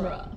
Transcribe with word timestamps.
genre. 0.00 0.28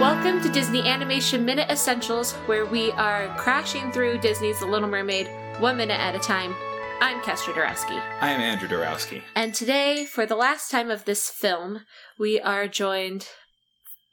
Welcome 0.00 0.40
to 0.40 0.48
Disney 0.48 0.82
Animation 0.82 1.44
Minute 1.44 1.70
Essentials, 1.70 2.32
where 2.46 2.64
we 2.64 2.92
are 2.92 3.28
crashing 3.36 3.92
through 3.92 4.18
Disney's 4.18 4.60
The 4.60 4.66
Little 4.66 4.88
Mermaid 4.88 5.30
one 5.58 5.76
minute 5.76 6.00
at 6.00 6.14
a 6.14 6.18
time. 6.18 6.54
I'm 7.00 7.20
Kestra 7.20 7.52
Dorowski. 7.52 8.00
I 8.20 8.30
am 8.30 8.40
Andrew 8.40 8.68
Dorowski. 8.68 9.22
And 9.34 9.52
today, 9.52 10.04
for 10.04 10.24
the 10.24 10.36
last 10.36 10.70
time 10.70 10.90
of 10.90 11.04
this 11.04 11.28
film, 11.28 11.80
we 12.18 12.40
are 12.40 12.68
joined 12.68 13.28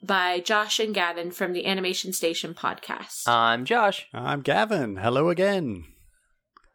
by 0.02 0.40
Josh 0.40 0.78
and 0.78 0.94
Gavin 0.94 1.30
from 1.30 1.52
the 1.52 1.66
Animation 1.66 2.12
Station 2.12 2.54
podcast. 2.54 3.26
I'm 3.28 3.64
Josh. 3.64 4.06
I'm 4.12 4.40
Gavin. 4.42 4.96
Hello 4.96 5.28
again. 5.28 5.84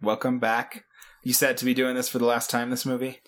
Welcome 0.01 0.39
back. 0.39 0.83
You 1.23 1.33
said 1.33 1.57
to 1.57 1.65
be 1.65 1.73
doing 1.73 1.95
this 1.95 2.09
for 2.09 2.19
the 2.19 2.25
last 2.25 2.49
time 2.49 2.69
this 2.69 2.85
movie? 2.85 3.19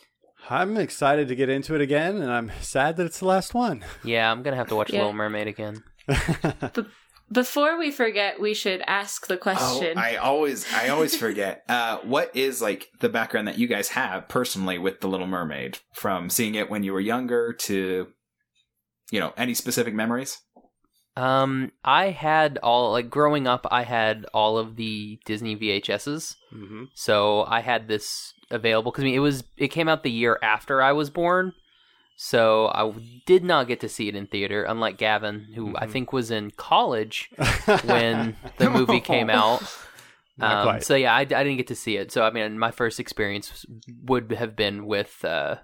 I'm 0.50 0.78
excited 0.78 1.28
to 1.30 1.36
get 1.36 1.50
into 1.50 1.76
it 1.76 1.82
again, 1.82 2.18
and 2.22 2.32
I'm 2.32 2.52
sad 2.62 2.96
that 2.98 3.06
it's 3.06 3.20
the 3.20 3.26
last 3.26 3.54
one. 3.54 3.84
Yeah, 4.04 4.32
I'm 4.32 4.44
gonna 4.44 4.56
have 4.56 4.68
to 4.70 4.76
watch 4.76 4.92
Yeah. 4.94 5.00
Little 5.00 5.14
Mermaid 5.14 5.48
again. 5.48 5.84
Before 7.30 7.78
we 7.78 7.92
forget, 7.92 8.40
we 8.40 8.54
should 8.54 8.82
ask 8.88 9.28
the 9.28 9.34
Oh, 9.34 9.38
question. 9.38 9.98
I 9.98 10.16
always 10.16 10.66
I 10.74 10.90
always 10.90 11.16
forget. 11.20 11.64
Uh, 11.68 11.98
what 12.04 12.34
is 12.36 12.62
like 12.62 12.88
the 13.00 13.10
background 13.10 13.48
that 13.50 13.58
you 13.58 13.68
guys 13.68 13.90
have 13.90 14.30
personally 14.30 14.78
with 14.78 15.02
The 15.02 15.08
Little 15.10 15.28
Mermaid 15.28 15.80
from 15.94 16.30
seeing 16.30 16.56
it 16.56 16.70
when 16.70 16.84
you 16.84 16.94
were 16.94 17.02
younger 17.02 17.52
to 17.64 18.08
you 19.12 19.20
know, 19.20 19.34
any 19.38 19.54
specific 19.54 19.94
memories? 19.94 20.40
Um, 21.16 21.72
I 21.84 22.12
had 22.12 22.60
all 22.60 22.92
like 22.92 23.10
growing 23.10 23.48
up. 23.48 23.66
I 23.72 23.84
had 23.84 24.26
all 24.34 24.58
of 24.58 24.76
the 24.76 25.20
Disney 25.26 25.56
VHSs, 25.56 26.36
hmm 26.52 26.84
so 26.94 27.44
I 27.44 27.62
had 27.62 27.88
this 27.88 28.34
available 28.52 28.92
because 28.92 29.04
I 29.04 29.06
mean 29.06 29.16
it 29.16 29.20
was 29.20 29.44
it 29.58 29.70
came 29.70 29.88
out 29.90 30.04
the 30.04 30.12
year 30.12 30.38
after 30.44 30.82
I 30.82 30.92
was 30.92 31.10
born, 31.10 31.54
so 32.16 32.68
I 32.68 32.94
did 33.26 33.44
not 33.44 33.68
get 33.68 33.80
to 33.80 33.90
see 33.90 34.08
it 34.08 34.16
in 34.16 34.28
theater. 34.28 34.64
Unlike 34.64 34.98
Gavin, 35.00 35.48
who 35.56 35.76
I 35.76 35.88
Mhm. 35.88 35.92
think 35.92 36.14
was 36.14 36.30
in 36.30 36.52
college 36.52 37.30
when 37.84 38.36
the 38.58 38.70
movie 38.70 39.02
came 39.02 39.30
out. 39.30 39.64
Um, 40.40 40.82
so 40.82 40.94
yeah, 40.96 41.16
I, 41.16 41.22
I 41.22 41.26
didn't 41.26 41.58
get 41.58 41.66
to 41.68 41.76
see 41.76 41.98
it. 41.98 42.12
So 42.12 42.22
I 42.22 42.30
mean, 42.30 42.60
my 42.60 42.70
first 42.70 43.00
experience 43.00 43.66
would 44.04 44.32
have 44.34 44.56
been 44.56 44.86
with 44.86 45.26
uh, 45.26 45.56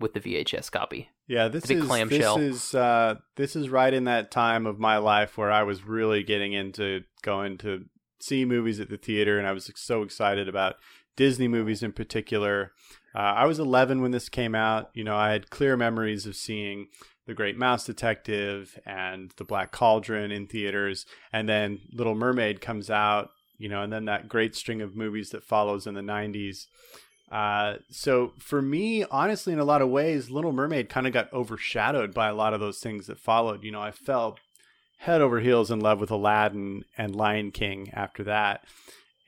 with 0.00 0.14
the 0.14 0.20
VHS 0.20 0.68
copy. 0.72 1.10
Yeah, 1.28 1.48
this 1.48 1.70
is 1.70 1.84
clamshell. 1.84 2.38
this 2.38 2.54
is 2.54 2.74
uh, 2.74 3.16
this 3.36 3.54
is 3.54 3.68
right 3.68 3.92
in 3.92 4.04
that 4.04 4.30
time 4.30 4.66
of 4.66 4.78
my 4.78 4.96
life 4.96 5.36
where 5.36 5.52
I 5.52 5.62
was 5.62 5.84
really 5.84 6.22
getting 6.22 6.54
into 6.54 7.02
going 7.22 7.58
to 7.58 7.84
see 8.18 8.44
movies 8.46 8.80
at 8.80 8.88
the 8.88 8.96
theater, 8.96 9.38
and 9.38 9.46
I 9.46 9.52
was 9.52 9.70
so 9.76 10.02
excited 10.02 10.48
about 10.48 10.76
Disney 11.16 11.46
movies 11.46 11.82
in 11.82 11.92
particular. 11.92 12.72
Uh, 13.14 13.18
I 13.18 13.46
was 13.46 13.58
11 13.58 14.00
when 14.00 14.10
this 14.10 14.28
came 14.28 14.54
out. 14.54 14.90
You 14.94 15.04
know, 15.04 15.16
I 15.16 15.32
had 15.32 15.50
clear 15.50 15.76
memories 15.76 16.26
of 16.26 16.34
seeing 16.34 16.86
The 17.26 17.34
Great 17.34 17.58
Mouse 17.58 17.84
Detective 17.84 18.78
and 18.86 19.32
The 19.36 19.44
Black 19.44 19.70
Cauldron 19.70 20.32
in 20.32 20.46
theaters, 20.46 21.04
and 21.32 21.48
then 21.48 21.80
Little 21.92 22.14
Mermaid 22.14 22.60
comes 22.60 22.88
out. 22.90 23.30
You 23.58 23.68
know, 23.68 23.82
and 23.82 23.92
then 23.92 24.04
that 24.04 24.28
great 24.28 24.54
string 24.54 24.80
of 24.80 24.94
movies 24.94 25.30
that 25.30 25.42
follows 25.42 25.86
in 25.86 25.94
the 25.94 26.00
90s. 26.00 26.66
Uh, 27.30 27.76
so 27.90 28.32
for 28.38 28.62
me, 28.62 29.04
honestly, 29.04 29.52
in 29.52 29.58
a 29.58 29.64
lot 29.64 29.82
of 29.82 29.90
ways, 29.90 30.30
Little 30.30 30.52
Mermaid 30.52 30.88
kind 30.88 31.06
of 31.06 31.12
got 31.12 31.32
overshadowed 31.32 32.14
by 32.14 32.28
a 32.28 32.34
lot 32.34 32.54
of 32.54 32.60
those 32.60 32.78
things 32.78 33.06
that 33.06 33.18
followed. 33.18 33.64
You 33.64 33.72
know, 33.72 33.82
I 33.82 33.90
fell 33.90 34.38
head 34.98 35.20
over 35.20 35.40
heels 35.40 35.70
in 35.70 35.80
love 35.80 36.00
with 36.00 36.10
Aladdin 36.10 36.84
and 36.96 37.14
Lion 37.14 37.50
King 37.50 37.90
after 37.92 38.24
that. 38.24 38.64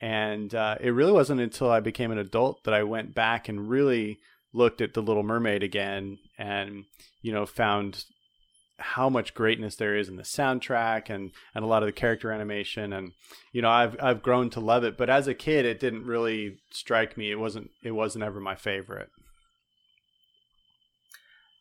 And 0.01 0.53
uh, 0.55 0.77
it 0.81 0.89
really 0.89 1.11
wasn't 1.11 1.41
until 1.41 1.69
I 1.69 1.79
became 1.79 2.11
an 2.11 2.17
adult 2.17 2.63
that 2.63 2.73
I 2.73 2.83
went 2.83 3.13
back 3.13 3.47
and 3.47 3.69
really 3.69 4.17
looked 4.51 4.81
at 4.81 4.93
The 4.93 5.01
Little 5.01 5.23
Mermaid 5.23 5.63
again 5.63 6.17
and, 6.37 6.85
you 7.21 7.31
know, 7.31 7.45
found 7.45 8.03
how 8.81 9.09
much 9.09 9.33
greatness 9.33 9.75
there 9.75 9.95
is 9.95 10.09
in 10.09 10.15
the 10.15 10.23
soundtrack 10.23 11.09
and, 11.09 11.31
and 11.55 11.63
a 11.63 11.67
lot 11.67 11.83
of 11.83 11.87
the 11.87 11.93
character 11.93 12.31
animation. 12.31 12.91
And 12.93 13.13
you 13.53 13.61
know 13.61 13.69
I've 13.69 13.95
I've 14.01 14.21
grown 14.21 14.49
to 14.51 14.59
love 14.59 14.83
it 14.83 14.97
but 14.97 15.09
as 15.09 15.27
a 15.27 15.33
kid 15.33 15.65
it 15.65 15.79
didn't 15.79 16.05
really 16.05 16.57
strike 16.71 17.17
me. 17.17 17.31
It 17.31 17.39
wasn't 17.39 17.71
it 17.83 17.91
wasn't 17.91 18.23
ever 18.23 18.39
my 18.39 18.55
favorite. 18.55 19.09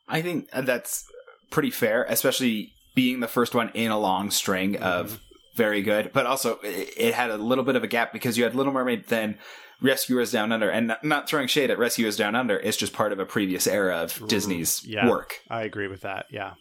I 0.08 0.22
think 0.22 0.50
that's 0.50 1.04
pretty 1.50 1.70
fair, 1.70 2.04
especially 2.08 2.72
being 2.94 3.20
the 3.20 3.28
first 3.28 3.54
one 3.54 3.70
in 3.74 3.90
a 3.90 3.98
long 3.98 4.30
string 4.30 4.74
mm-hmm. 4.74 4.82
of 4.82 5.20
very 5.56 5.82
good, 5.82 6.10
but 6.12 6.26
also 6.26 6.58
it, 6.62 7.14
had 7.14 7.30
a 7.30 7.36
little 7.36 7.64
bit 7.64 7.76
of 7.76 7.84
a 7.84 7.86
gap 7.86 8.12
because 8.12 8.36
you 8.36 8.44
had 8.44 8.54
Little 8.54 8.72
Mermaid, 8.72 9.06
then 9.06 9.38
Rescuers 9.80 10.32
Down 10.32 10.52
Under, 10.52 10.70
and 10.70 10.88
not, 10.88 11.04
not 11.04 11.28
throwing 11.28 11.48
shade 11.48 11.70
at 11.70 11.78
Rescuers 11.78 12.16
Down 12.16 12.34
Under, 12.34 12.58
it's 12.58 12.76
just 12.76 12.92
part 12.92 13.12
of 13.12 13.18
a 13.18 13.26
previous 13.26 13.66
era 13.66 13.96
of 13.96 14.26
Disney's 14.28 14.84
yeah. 14.86 15.08
work. 15.08 15.40
I 15.48 15.62
agree 15.62 15.88
with 15.88 16.02
that 16.02 16.26
yeah 16.30 16.54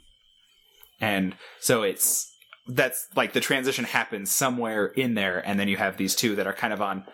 And 1.01 1.35
so 1.59 1.83
it's 1.83 2.31
that's 2.67 3.07
like 3.15 3.33
the 3.33 3.39
transition 3.39 3.85
happens 3.85 4.31
somewhere 4.31 4.87
in 4.87 5.15
there, 5.15 5.39
and 5.47 5.59
then 5.59 5.67
you 5.67 5.77
have 5.77 5.97
these 5.97 6.15
two 6.15 6.35
that 6.35 6.47
are 6.47 6.53
kind 6.53 6.73
of 6.73 6.81
on 6.81 7.05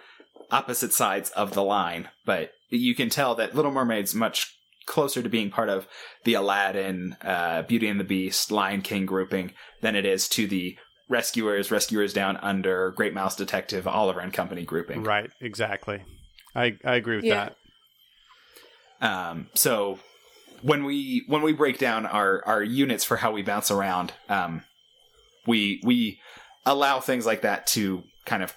opposite 0.51 0.91
sides 0.93 1.29
of 1.31 1.53
the 1.53 1.63
line. 1.63 2.09
But 2.25 2.51
you 2.69 2.93
can 2.95 3.09
tell 3.09 3.35
that 3.35 3.55
Little 3.55 3.71
Mermaid's 3.71 4.13
much 4.15 4.51
closer 4.85 5.21
to 5.23 5.29
being 5.29 5.49
part 5.49 5.69
of 5.69 5.87
the 6.25 6.33
Aladdin, 6.35 7.15
uh, 7.23 7.61
Beauty 7.63 7.87
and 7.87 7.99
the 7.99 8.03
Beast, 8.03 8.51
Lion 8.51 8.81
King 8.81 9.05
grouping 9.05 9.51
than 9.81 9.95
it 9.95 10.05
is 10.05 10.27
to 10.29 10.45
the 10.45 10.77
Rescuers, 11.09 11.71
Rescuers 11.71 12.13
Down 12.13 12.37
Under, 12.37 12.91
Great 12.91 13.13
Mouse 13.13 13.35
Detective, 13.35 13.87
Oliver 13.87 14.19
and 14.19 14.33
Company 14.33 14.63
grouping. 14.65 15.03
right 15.03 15.29
exactly 15.39 16.03
I 16.55 16.77
I 16.83 16.95
agree 16.95 17.15
with 17.17 17.25
Yeah. 17.25 17.49
that 19.01 19.07
Um, 19.07 19.49
so 19.53 19.99
when 20.65 20.83
we 20.83 21.23
when 21.27 21.43
we 21.43 21.53
break 21.53 21.77
down 21.77 22.07
our 22.07 22.43
our 22.45 22.63
units 22.63 23.03
for 23.03 23.17
how 23.17 23.31
we 23.31 23.43
bounce 23.43 23.69
around, 23.69 24.13
um, 24.29 24.63
we 25.45 25.79
we 25.83 26.19
allow 26.65 26.99
things 26.99 27.25
like 27.25 27.41
that 27.41 27.67
to 27.67 28.01
kind 28.25 28.41
of 28.41 28.55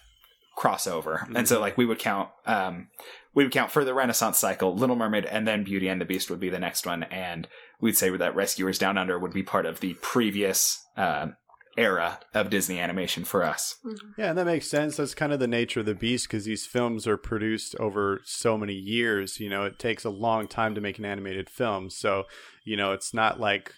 cross 0.56 0.86
over, 0.86 1.28
and 1.34 1.46
so 1.46 1.60
like 1.60 1.76
we 1.76 1.84
would 1.84 1.98
count 1.98 2.30
um, 2.46 2.88
we 3.34 3.44
would 3.44 3.52
count 3.52 3.70
for 3.70 3.84
the 3.84 3.92
Renaissance 3.92 4.38
cycle, 4.38 4.74
Little 4.74 4.96
Mermaid, 4.96 5.26
and 5.26 5.46
then 5.46 5.64
Beauty 5.64 5.86
and 5.86 6.00
the 6.00 6.06
Beast 6.06 6.30
would 6.30 6.40
be 6.40 6.48
the 6.48 6.58
next 6.58 6.86
one, 6.86 7.02
and 7.04 7.46
we'd 7.78 7.96
say 7.96 8.08
that 8.16 8.34
Rescuers 8.34 8.78
Down 8.78 8.96
Under 8.96 9.18
would 9.18 9.34
be 9.34 9.42
part 9.42 9.66
of 9.66 9.80
the 9.80 9.94
previous 10.00 10.82
um 10.96 11.36
era 11.78 12.18
of 12.34 12.50
Disney 12.50 12.80
animation 12.80 13.24
for 13.24 13.44
us. 13.44 13.76
Mm-hmm. 13.84 14.20
Yeah, 14.20 14.30
and 14.30 14.38
that 14.38 14.44
makes 14.44 14.68
sense. 14.68 14.96
That's 14.96 15.14
kind 15.14 15.32
of 15.32 15.38
the 15.38 15.46
nature 15.46 15.80
of 15.80 15.86
the 15.86 15.94
beast 15.94 16.26
because 16.26 16.44
these 16.44 16.66
films 16.66 17.06
are 17.06 17.16
produced 17.16 17.76
over 17.76 18.20
so 18.24 18.58
many 18.58 18.74
years. 18.74 19.38
You 19.38 19.48
know, 19.48 19.64
it 19.64 19.78
takes 19.78 20.04
a 20.04 20.10
long 20.10 20.48
time 20.48 20.74
to 20.74 20.80
make 20.80 20.98
an 20.98 21.04
animated 21.04 21.48
film. 21.48 21.88
So, 21.88 22.24
you 22.64 22.76
know, 22.76 22.92
it's 22.92 23.14
not 23.14 23.38
like 23.38 23.72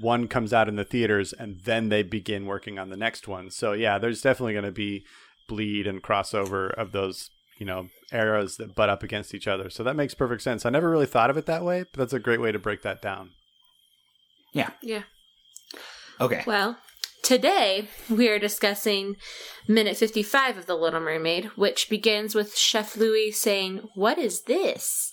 one 0.00 0.28
comes 0.28 0.52
out 0.52 0.68
in 0.68 0.76
the 0.76 0.84
theaters 0.84 1.32
and 1.32 1.60
then 1.64 1.88
they 1.88 2.02
begin 2.02 2.46
working 2.46 2.78
on 2.78 2.90
the 2.90 2.96
next 2.96 3.26
one. 3.26 3.50
So, 3.50 3.72
yeah, 3.72 3.98
there's 3.98 4.22
definitely 4.22 4.52
going 4.52 4.64
to 4.64 4.72
be 4.72 5.04
bleed 5.48 5.86
and 5.86 6.02
crossover 6.02 6.72
of 6.74 6.92
those, 6.92 7.30
you 7.58 7.66
know, 7.66 7.88
eras 8.12 8.56
that 8.58 8.76
butt 8.76 8.88
up 8.88 9.02
against 9.02 9.34
each 9.34 9.48
other. 9.48 9.68
So 9.68 9.82
that 9.82 9.96
makes 9.96 10.14
perfect 10.14 10.42
sense. 10.42 10.64
I 10.64 10.70
never 10.70 10.88
really 10.88 11.06
thought 11.06 11.30
of 11.30 11.36
it 11.36 11.46
that 11.46 11.64
way, 11.64 11.84
but 11.92 11.98
that's 11.98 12.12
a 12.12 12.20
great 12.20 12.40
way 12.40 12.52
to 12.52 12.58
break 12.58 12.82
that 12.82 13.02
down. 13.02 13.30
yeah. 14.52 14.70
Yeah 14.80 15.02
okay. 16.20 16.42
Well, 16.46 16.76
today 17.26 17.88
we 18.08 18.28
are 18.28 18.38
discussing 18.38 19.16
minute 19.66 19.96
55 19.96 20.58
of 20.58 20.66
The 20.66 20.76
Little 20.76 21.00
Mermaid, 21.00 21.46
which 21.56 21.90
begins 21.90 22.36
with 22.36 22.56
Chef 22.56 22.96
Louis 22.96 23.32
saying, 23.32 23.88
What 23.96 24.16
is 24.16 24.42
this? 24.42 25.12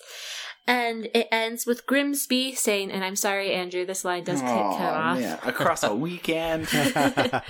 And 0.67 1.05
it 1.15 1.27
ends 1.31 1.65
with 1.65 1.87
Grimsby 1.87 2.53
saying, 2.53 2.91
and 2.91 3.03
I'm 3.03 3.15
sorry, 3.15 3.51
Andrew, 3.51 3.83
this 3.83 4.05
line 4.05 4.23
does 4.23 4.41
get 4.41 4.49
Aw, 4.51 4.77
cut 4.77 4.93
off. 4.93 5.19
man. 5.19 5.39
Across 5.43 5.83
a 5.83 5.95
weekend. 5.95 6.67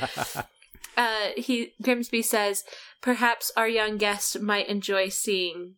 Uh, 0.96 1.29
he 1.35 1.73
Grimsby 1.82 2.22
says, 2.22 2.64
Perhaps 3.02 3.52
our 3.58 3.67
young 3.67 3.97
guest 3.97 4.40
might 4.41 4.67
enjoy 4.67 5.09
seeing. 5.09 5.73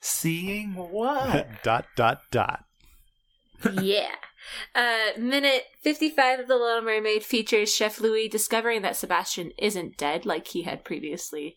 Seeing 0.00 0.74
what? 0.76 1.48
dot, 1.64 1.86
dot, 1.96 2.20
dot. 2.30 2.66
yeah. 3.82 4.14
Uh, 4.74 5.10
minute 5.18 5.64
55 5.82 6.40
of 6.40 6.48
The 6.48 6.56
Little 6.56 6.82
Mermaid 6.82 7.22
features 7.24 7.74
Chef 7.74 8.00
Louis 8.00 8.28
discovering 8.28 8.82
that 8.82 8.96
Sebastian 8.96 9.52
isn't 9.58 9.96
dead 9.96 10.24
like 10.26 10.48
he 10.48 10.62
had 10.62 10.84
previously 10.84 11.56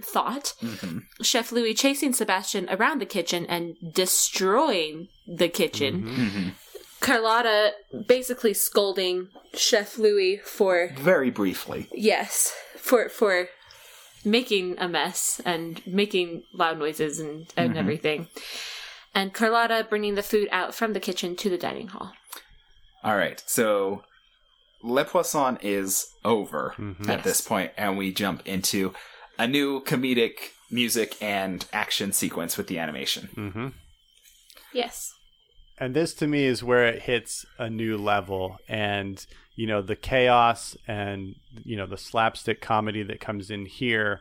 thought. 0.00 0.54
hmm 0.60 0.98
Chef 1.22 1.52
Louis 1.52 1.74
chasing 1.74 2.12
Sebastian 2.12 2.68
around 2.70 3.00
the 3.00 3.06
kitchen 3.06 3.44
and 3.46 3.76
destroying 3.92 5.08
the 5.26 5.48
kitchen. 5.48 6.02
Mhm. 6.02 6.30
hmm 6.30 6.48
Carlotta 7.00 7.72
basically 8.06 8.54
scolding 8.54 9.28
Chef 9.54 9.98
Louis 9.98 10.36
for 10.44 10.90
Very 10.96 11.30
briefly. 11.30 11.88
yes, 11.92 12.54
for 12.76 13.08
for 13.08 13.48
making 14.24 14.78
a 14.78 14.88
mess 14.88 15.40
and 15.44 15.84
making 15.84 16.44
loud 16.54 16.78
noises 16.78 17.18
and, 17.18 17.52
and 17.56 17.74
Mhm. 17.74 17.76
everything. 17.76 18.28
And 19.14 19.32
Carlotta 19.34 19.86
bringing 19.88 20.14
the 20.14 20.22
food 20.22 20.48
out 20.50 20.74
from 20.74 20.92
the 20.94 21.00
kitchen 21.00 21.36
to 21.36 21.50
the 21.50 21.58
dining 21.58 21.88
hall. 21.88 22.12
All 23.04 23.16
right. 23.16 23.42
So 23.46 24.04
Le 24.82 25.04
Poisson 25.04 25.58
is 25.62 26.06
over 26.24 26.74
Mhm. 26.78 27.02
at 27.08 27.16
Yes. 27.18 27.24
this 27.24 27.40
point, 27.40 27.72
and 27.76 27.96
we 27.98 28.12
jump 28.12 28.46
into 28.46 28.94
a 29.38 29.46
new 29.46 29.82
comedic 29.84 30.50
music 30.70 31.16
and 31.20 31.66
action 31.72 32.12
sequence 32.12 32.56
with 32.56 32.66
the 32.68 32.78
animation. 32.78 33.28
Mm-hmm. 33.36 33.68
Yes. 34.72 35.12
and 35.78 35.94
this 35.96 36.14
to 36.14 36.26
me 36.28 36.44
is 36.44 36.62
where 36.62 36.86
it 36.86 37.02
hits 37.02 37.44
a 37.58 37.68
new 37.68 37.96
level 37.96 38.58
and 38.68 39.26
you 39.56 39.66
know 39.66 39.82
the 39.82 39.96
chaos 39.96 40.76
and 40.86 41.34
you 41.64 41.76
know 41.76 41.86
the 41.86 41.96
slapstick 41.96 42.60
comedy 42.60 43.02
that 43.02 43.20
comes 43.20 43.50
in 43.50 43.66
here 43.66 44.20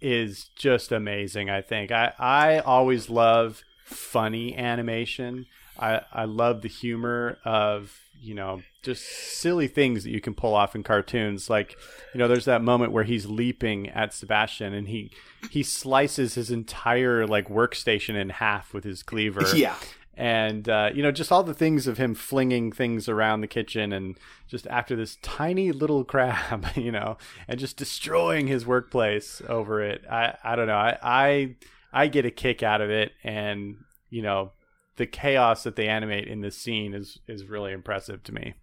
is 0.00 0.48
just 0.56 0.90
amazing 0.92 1.50
i 1.50 1.60
think 1.60 1.92
i 1.92 2.12
i 2.18 2.58
always 2.58 3.08
love 3.10 3.62
funny 3.90 4.56
animation. 4.56 5.46
I 5.78 6.02
i 6.12 6.24
love 6.24 6.62
the 6.62 6.68
humor 6.68 7.38
of 7.44 7.96
you 8.20 8.34
know 8.34 8.60
just 8.82 9.02
silly 9.04 9.66
things 9.66 10.04
that 10.04 10.10
you 10.10 10.20
can 10.20 10.34
pull 10.34 10.54
off 10.54 10.74
in 10.74 10.82
cartoons. 10.82 11.48
Like 11.48 11.76
you 12.14 12.18
know 12.18 12.28
there's 12.28 12.44
that 12.44 12.62
moment 12.62 12.92
where 12.92 13.04
he's 13.04 13.26
leaping 13.26 13.88
at 13.88 14.12
sebastian 14.12 14.74
and 14.74 14.88
he 14.88 15.10
he 15.50 15.62
slices 15.62 16.34
his 16.34 16.50
entire 16.50 17.26
like 17.26 17.48
workstation 17.48 18.14
in 18.20 18.30
half 18.30 18.72
with 18.74 18.84
his 18.84 19.02
cleaver. 19.02 19.42
Yeah. 19.54 19.74
and 20.16 20.68
uh, 20.68 20.90
you 20.94 21.02
know 21.02 21.12
just 21.12 21.32
all 21.32 21.42
the 21.42 21.54
things 21.54 21.86
of 21.86 21.96
him 21.96 22.14
flinging 22.14 22.72
things 22.72 23.08
around 23.08 23.40
the 23.40 23.46
kitchen 23.46 23.92
and 23.92 24.18
just 24.48 24.66
after 24.66 24.94
this 24.96 25.16
tiny 25.22 25.72
little 25.72 26.04
crab 26.04 26.66
you 26.76 26.92
know 26.92 27.16
and 27.48 27.58
just 27.58 27.76
destroying 27.78 28.46
his 28.48 28.66
workplace 28.66 29.40
over 29.48 29.80
it. 29.82 30.04
I 30.10 30.36
i 30.44 30.56
don't 30.56 30.66
know. 30.66 30.74
I 30.74 30.98
i, 31.02 31.54
I 31.92 32.06
get 32.08 32.26
a 32.26 32.30
kick 32.30 32.62
out 32.62 32.80
of 32.80 32.90
it 32.90 33.12
and 33.24 33.76
you 34.08 34.22
know 34.22 34.52
the 34.96 35.06
chaos 35.06 35.62
that 35.64 35.76
they 35.76 35.88
animate 35.88 36.28
in 36.28 36.40
this 36.40 36.56
scene 36.58 36.94
is 36.94 37.18
is 37.28 37.44
really 37.44 37.72
impressive 37.72 38.22
to 38.24 38.32
me 38.32 38.54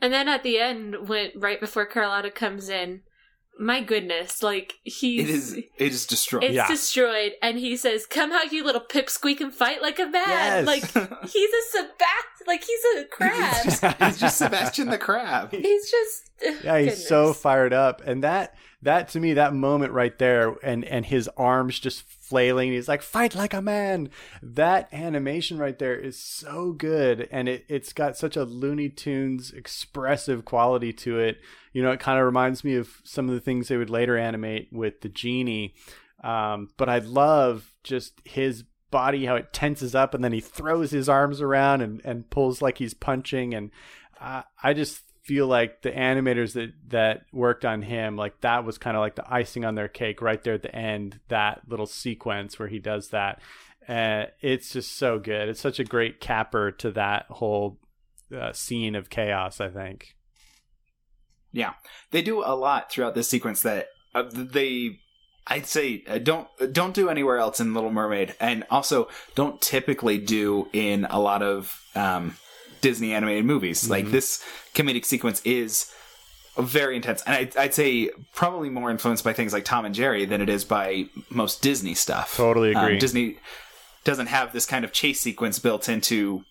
And 0.00 0.12
then 0.12 0.28
at 0.28 0.42
the 0.42 0.58
end, 0.58 1.08
when 1.08 1.30
right 1.36 1.58
before 1.60 1.86
Carlotta 1.86 2.30
comes 2.30 2.68
in, 2.68 3.00
my 3.58 3.80
goodness, 3.82 4.42
like 4.42 4.74
he 4.82 5.20
It 5.20 5.30
is. 5.30 5.54
It 5.54 5.70
is 5.78 6.04
destroyed. 6.06 6.42
it's 6.44 6.54
Yeah. 6.54 6.68
destroyed, 6.68 7.32
and 7.40 7.58
he 7.58 7.74
says, 7.76 8.04
"Come 8.04 8.30
out, 8.30 8.52
you 8.52 8.62
little 8.62 8.82
pipsqueak, 8.82 9.40
and 9.40 9.54
fight 9.54 9.80
like 9.80 9.98
a 9.98 10.10
Yes. 10.12 10.12
man." 10.12 10.64
Like 10.66 10.82
he's 11.30 11.50
a 11.50 11.78
Sebast, 11.78 12.46
like 12.46 12.62
he's 12.62 12.84
a 12.96 12.98
He's 12.98 13.08
crab. 13.10 13.64
just, 13.64 13.84
he's 14.02 14.18
just 14.20 14.36
Sebastian 14.36 14.90
the 14.90 14.98
Crab. 14.98 15.52
he's 15.52 15.90
just 15.90 16.30
yeah 16.62 16.78
he's 16.78 16.88
goodness. 16.90 17.08
so 17.08 17.32
fired 17.32 17.72
up 17.72 18.02
and 18.04 18.22
that 18.22 18.54
that 18.82 19.08
to 19.08 19.20
me 19.20 19.32
that 19.32 19.54
moment 19.54 19.92
right 19.92 20.18
there 20.18 20.56
and 20.62 20.84
and 20.84 21.06
his 21.06 21.26
arms 21.38 21.78
just 21.80 22.02
flailing. 22.28 22.72
He's 22.72 22.88
like 22.88 23.02
fight 23.02 23.34
like 23.34 23.54
a 23.54 23.62
man. 23.62 24.10
That 24.42 24.92
animation 24.92 25.58
right 25.58 25.78
there 25.78 25.96
is 25.96 26.18
so 26.18 26.72
good 26.72 27.28
and 27.30 27.48
it, 27.48 27.64
it's 27.68 27.92
got 27.92 28.16
such 28.16 28.36
a 28.36 28.44
looney 28.44 28.88
tunes 28.88 29.50
expressive 29.52 30.44
quality 30.44 30.92
to 30.94 31.18
it. 31.18 31.38
You 31.72 31.82
know 31.82 31.92
it 31.92 32.00
kind 32.00 32.18
of 32.18 32.26
reminds 32.26 32.64
me 32.64 32.76
of 32.76 33.00
some 33.04 33.28
of 33.28 33.34
the 33.34 33.40
things 33.40 33.68
they 33.68 33.76
would 33.76 33.90
later 33.90 34.16
animate 34.16 34.72
with 34.72 35.00
the 35.00 35.08
genie. 35.08 35.74
Um, 36.24 36.70
but 36.78 36.88
i 36.88 36.98
love 36.98 37.74
just 37.84 38.20
his 38.24 38.64
body 38.90 39.26
how 39.26 39.36
it 39.36 39.52
tenses 39.52 39.94
up 39.94 40.14
and 40.14 40.24
then 40.24 40.32
he 40.32 40.40
throws 40.40 40.90
his 40.90 41.08
arms 41.08 41.42
around 41.42 41.82
and, 41.82 42.00
and 42.04 42.30
pulls 42.30 42.62
like 42.62 42.78
he's 42.78 42.94
punching 42.94 43.52
and 43.52 43.70
I 44.20 44.44
I 44.62 44.72
just 44.72 45.02
feel 45.26 45.48
like 45.48 45.82
the 45.82 45.90
animators 45.90 46.52
that 46.52 46.72
that 46.88 47.22
worked 47.32 47.64
on 47.64 47.82
him 47.82 48.16
like 48.16 48.40
that 48.42 48.64
was 48.64 48.78
kind 48.78 48.96
of 48.96 49.00
like 49.00 49.16
the 49.16 49.32
icing 49.32 49.64
on 49.64 49.74
their 49.74 49.88
cake 49.88 50.22
right 50.22 50.40
there 50.44 50.54
at 50.54 50.62
the 50.62 50.74
end 50.74 51.18
that 51.28 51.62
little 51.66 51.86
sequence 51.86 52.58
where 52.58 52.68
he 52.68 52.78
does 52.78 53.08
that. 53.08 53.40
Uh, 53.88 54.26
it's 54.40 54.72
just 54.72 54.96
so 54.96 55.18
good. 55.18 55.48
It's 55.48 55.60
such 55.60 55.80
a 55.80 55.84
great 55.84 56.20
capper 56.20 56.70
to 56.72 56.92
that 56.92 57.26
whole 57.28 57.78
uh, 58.36 58.52
scene 58.52 58.96
of 58.96 59.10
chaos 59.10 59.60
i 59.60 59.68
think. 59.68 60.16
Yeah, 61.52 61.74
they 62.10 62.22
do 62.22 62.42
a 62.44 62.54
lot 62.54 62.90
throughout 62.90 63.14
this 63.14 63.28
sequence 63.28 63.62
that 63.62 63.88
uh, 64.14 64.24
they, 64.30 65.00
I'd 65.46 65.66
say, 65.66 66.04
uh, 66.06 66.18
don't 66.18 66.48
don't 66.72 66.94
do 66.94 67.08
anywhere 67.08 67.38
else 67.38 67.60
in 67.60 67.72
Little 67.72 67.92
Mermaid, 67.92 68.34
and 68.40 68.64
also 68.70 69.08
don't 69.34 69.60
typically 69.60 70.18
do 70.18 70.68
in 70.72 71.06
a 71.08 71.18
lot 71.18 71.42
of 71.42 71.80
um, 71.94 72.36
Disney 72.88 73.12
animated 73.12 73.44
movies. 73.44 73.88
Like 73.90 74.10
this 74.10 74.44
comedic 74.74 75.04
sequence 75.04 75.40
is 75.44 75.92
very 76.56 76.94
intense, 76.96 77.20
and 77.26 77.34
I'd, 77.34 77.56
I'd 77.56 77.74
say 77.74 78.10
probably 78.34 78.70
more 78.70 78.90
influenced 78.90 79.24
by 79.24 79.32
things 79.32 79.52
like 79.52 79.64
Tom 79.64 79.84
and 79.84 79.94
Jerry 79.94 80.24
than 80.24 80.40
it 80.40 80.48
is 80.48 80.64
by 80.64 81.06
most 81.30 81.62
Disney 81.62 81.94
stuff. 81.94 82.36
Totally 82.36 82.74
Um, 82.74 82.84
agree. 82.84 82.98
Disney 82.98 83.38
doesn't 84.04 84.28
have 84.28 84.52
this 84.52 84.66
kind 84.66 84.84
of 84.84 84.92
chase 84.92 85.20
sequence 85.20 85.58
built 85.58 85.88
into 85.88 86.44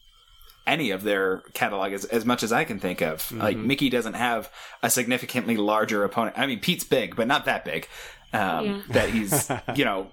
any 0.67 0.91
of 0.91 1.03
their 1.03 1.41
catalog 1.53 1.93
as, 1.93 2.05
as 2.05 2.25
much 2.25 2.43
as 2.43 2.51
I 2.51 2.63
can 2.65 2.79
think 2.79 3.01
of. 3.01 3.31
Like 3.31 3.55
Mickey 3.57 3.89
doesn't 3.89 4.15
have 4.15 4.51
a 4.83 4.89
significantly 4.89 5.57
larger 5.57 6.03
opponent. 6.03 6.37
I 6.37 6.47
mean, 6.47 6.59
Pete's 6.59 6.83
big, 6.83 7.15
but 7.15 7.27
not 7.27 7.45
that 7.45 7.63
big. 7.63 7.87
Um, 8.33 8.65
Yeah. 8.65 8.81
That 8.89 9.09
he's 9.09 9.49
you 9.75 9.85
know 9.85 10.07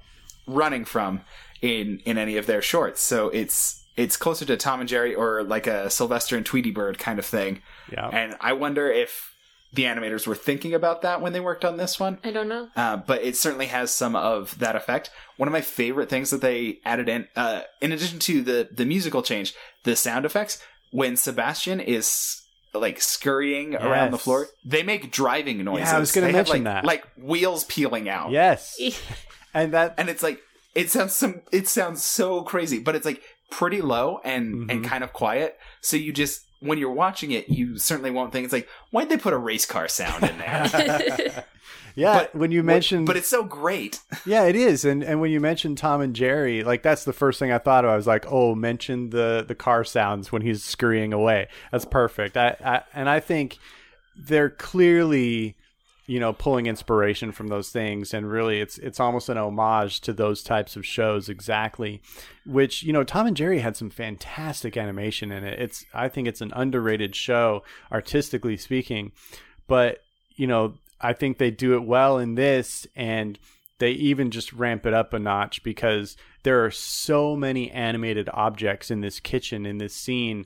running 0.46 0.84
from 0.84 1.20
in 1.60 2.00
in 2.04 2.16
any 2.16 2.36
of 2.36 2.46
their 2.46 2.62
shorts. 2.62 3.00
So 3.02 3.28
it's 3.30 3.81
it's 3.96 4.16
closer 4.16 4.44
to 4.46 4.56
Tom 4.56 4.80
and 4.80 4.88
Jerry 4.88 5.14
or 5.14 5.42
like 5.42 5.66
a 5.66 5.90
Sylvester 5.90 6.36
and 6.36 6.46
Tweety 6.46 6.70
Bird 6.70 6.98
kind 6.98 7.18
of 7.18 7.26
thing. 7.26 7.60
yeah 7.90 8.08
And 8.08 8.36
I 8.40 8.52
wonder 8.54 8.90
if 8.90 9.30
the 9.74 9.84
animators 9.84 10.26
were 10.26 10.34
thinking 10.34 10.74
about 10.74 11.00
that 11.02 11.20
when 11.22 11.32
they 11.32 11.40
worked 11.40 11.64
on 11.64 11.78
this 11.78 11.98
one. 11.98 12.18
I 12.22 12.30
don't 12.30 12.48
know. 12.48 12.68
Uh, 12.76 12.96
but 12.98 13.22
it 13.22 13.36
certainly 13.36 13.66
has 13.66 13.90
some 13.90 14.14
of 14.14 14.58
that 14.58 14.76
effect. 14.76 15.10
One 15.38 15.48
of 15.48 15.52
my 15.52 15.62
favorite 15.62 16.10
things 16.10 16.28
that 16.30 16.42
they 16.42 16.80
added 16.84 17.08
in, 17.08 17.26
uh, 17.36 17.62
in 17.80 17.90
addition 17.92 18.18
to 18.20 18.42
the 18.42 18.68
the 18.70 18.84
musical 18.84 19.22
change, 19.22 19.54
the 19.84 19.96
sound 19.96 20.26
effects 20.26 20.62
when 20.90 21.16
Sebastian 21.16 21.80
is 21.80 22.42
like 22.74 23.00
scurrying 23.00 23.74
around 23.74 24.10
the 24.10 24.18
floor, 24.18 24.46
they 24.64 24.82
make 24.82 25.10
driving 25.10 25.62
noises. 25.64 25.88
I 25.92 25.98
was 25.98 26.12
gonna 26.12 26.26
They 26.26 26.32
have, 26.32 26.48
mention 26.48 26.64
like, 26.64 26.74
that. 26.74 26.84
like 26.84 27.04
wheels 27.16 27.64
peeling 27.64 28.08
out. 28.10 28.30
yes 28.30 28.78
and 29.54 29.72
that 29.72 29.94
and 29.98 30.08
it's 30.10 30.22
like 30.22 30.40
it 30.74 30.90
sounds 30.90 31.12
some. 31.14 31.42
It 31.52 31.68
sounds 31.68 32.02
so 32.02 32.42
crazy, 32.42 32.78
but 32.78 32.94
it's 32.94 33.04
like 33.04 33.22
pretty 33.52 33.80
low 33.80 34.20
and 34.24 34.54
Mm-hmm. 34.54 34.70
and 34.70 34.84
kind 34.84 35.04
of 35.04 35.12
quiet. 35.12 35.58
So 35.80 35.96
you 35.96 36.12
just 36.12 36.44
when 36.60 36.78
you're 36.78 36.92
watching 36.92 37.30
it, 37.32 37.48
you 37.48 37.78
certainly 37.78 38.10
won't 38.10 38.32
think 38.32 38.44
it's 38.44 38.52
like 38.52 38.68
why'd 38.90 39.08
they 39.08 39.16
put 39.16 39.32
a 39.32 39.38
race 39.38 39.66
car 39.66 39.86
sound 39.88 40.24
in 40.24 40.38
there. 40.38 41.44
yeah 41.94 42.14
But 42.20 42.34
when 42.34 42.50
you 42.52 42.62
mentioned 42.62 43.06
but 43.06 43.16
it's 43.16 43.28
so 43.28 43.44
great. 43.44 44.00
Yeah, 44.26 44.44
it 44.44 44.54
is. 44.56 44.84
And 44.84 45.02
and 45.02 45.20
when 45.20 45.30
you 45.32 45.40
mentioned 45.40 45.78
Tom 45.78 46.00
and 46.00 46.14
Jerry, 46.14 46.62
like 46.64 46.82
that's 46.82 47.04
the 47.04 47.12
first 47.12 47.38
thing 47.38 47.50
I 47.52 47.58
thought 47.58 47.84
of. 47.84 47.90
I 47.90 47.96
was 47.96 48.06
like, 48.06 48.24
oh, 48.28 48.54
mention 48.54 49.10
the 49.10 49.44
the 49.46 49.54
car 49.56 49.84
sounds 49.84 50.30
when 50.32 50.42
he's 50.42 50.62
scurrying 50.64 51.12
away. 51.12 51.48
That's 51.72 51.84
perfect. 51.84 52.36
I, 52.36 52.56
I 52.64 52.82
and 52.94 53.08
I 53.08 53.18
think 53.20 53.58
they're 54.16 54.50
clearly, 54.50 55.56
you 56.12 56.20
know, 56.20 56.34
pulling 56.34 56.66
inspiration 56.66 57.32
from 57.32 57.48
those 57.48 57.70
things, 57.70 58.12
and 58.12 58.30
really, 58.30 58.60
it's 58.60 58.76
it's 58.76 59.00
almost 59.00 59.30
an 59.30 59.38
homage 59.38 60.02
to 60.02 60.12
those 60.12 60.42
types 60.42 60.76
of 60.76 60.84
shows 60.84 61.30
exactly. 61.30 62.02
Which 62.44 62.82
you 62.82 62.92
know, 62.92 63.02
Tom 63.02 63.26
and 63.26 63.34
Jerry 63.34 63.60
had 63.60 63.78
some 63.78 63.88
fantastic 63.88 64.76
animation 64.76 65.32
in 65.32 65.42
it. 65.42 65.58
It's 65.58 65.86
I 65.94 66.10
think 66.10 66.28
it's 66.28 66.42
an 66.42 66.52
underrated 66.54 67.16
show, 67.16 67.62
artistically 67.90 68.58
speaking, 68.58 69.12
but 69.66 70.00
you 70.36 70.46
know, 70.46 70.74
I 71.00 71.14
think 71.14 71.38
they 71.38 71.50
do 71.50 71.76
it 71.76 71.84
well 71.84 72.18
in 72.18 72.34
this, 72.34 72.86
and 72.94 73.38
they 73.78 73.92
even 73.92 74.30
just 74.30 74.52
ramp 74.52 74.84
it 74.84 74.92
up 74.92 75.14
a 75.14 75.18
notch 75.18 75.62
because 75.62 76.18
there 76.42 76.62
are 76.62 76.70
so 76.70 77.36
many 77.36 77.70
animated 77.70 78.28
objects 78.34 78.90
in 78.90 79.00
this 79.00 79.18
kitchen 79.18 79.64
in 79.64 79.78
this 79.78 79.94
scene. 79.94 80.44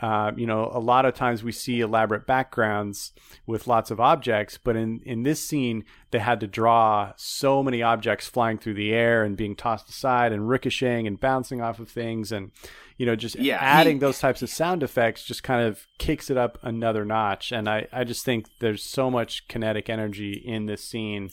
Uh, 0.00 0.30
you 0.36 0.46
know, 0.46 0.70
a 0.72 0.78
lot 0.78 1.04
of 1.04 1.14
times 1.14 1.42
we 1.42 1.50
see 1.50 1.80
elaborate 1.80 2.26
backgrounds 2.26 3.12
with 3.46 3.66
lots 3.66 3.90
of 3.90 3.98
objects, 3.98 4.56
but 4.62 4.76
in, 4.76 5.00
in 5.04 5.24
this 5.24 5.44
scene, 5.44 5.84
they 6.12 6.20
had 6.20 6.38
to 6.40 6.46
draw 6.46 7.12
so 7.16 7.62
many 7.62 7.82
objects 7.82 8.28
flying 8.28 8.58
through 8.58 8.74
the 8.74 8.92
air 8.92 9.24
and 9.24 9.36
being 9.36 9.56
tossed 9.56 9.88
aside 9.88 10.32
and 10.32 10.48
ricocheting 10.48 11.06
and 11.06 11.18
bouncing 11.18 11.60
off 11.60 11.80
of 11.80 11.88
things. 11.88 12.30
And, 12.30 12.52
you 12.96 13.06
know, 13.06 13.16
just 13.16 13.36
Yeah, 13.36 13.58
adding 13.60 13.96
he- 13.96 14.00
those 14.00 14.18
types 14.20 14.40
of 14.40 14.48
sound 14.50 14.82
effects 14.82 15.24
just 15.24 15.42
kind 15.42 15.66
of 15.66 15.84
kicks 15.98 16.30
it 16.30 16.36
up 16.36 16.58
another 16.62 17.04
notch. 17.04 17.50
And 17.52 17.68
I, 17.68 17.88
I 17.92 18.04
just 18.04 18.24
think 18.24 18.46
there's 18.60 18.84
so 18.84 19.10
much 19.10 19.48
kinetic 19.48 19.90
energy 19.90 20.32
in 20.32 20.66
this 20.66 20.84
scene. 20.84 21.30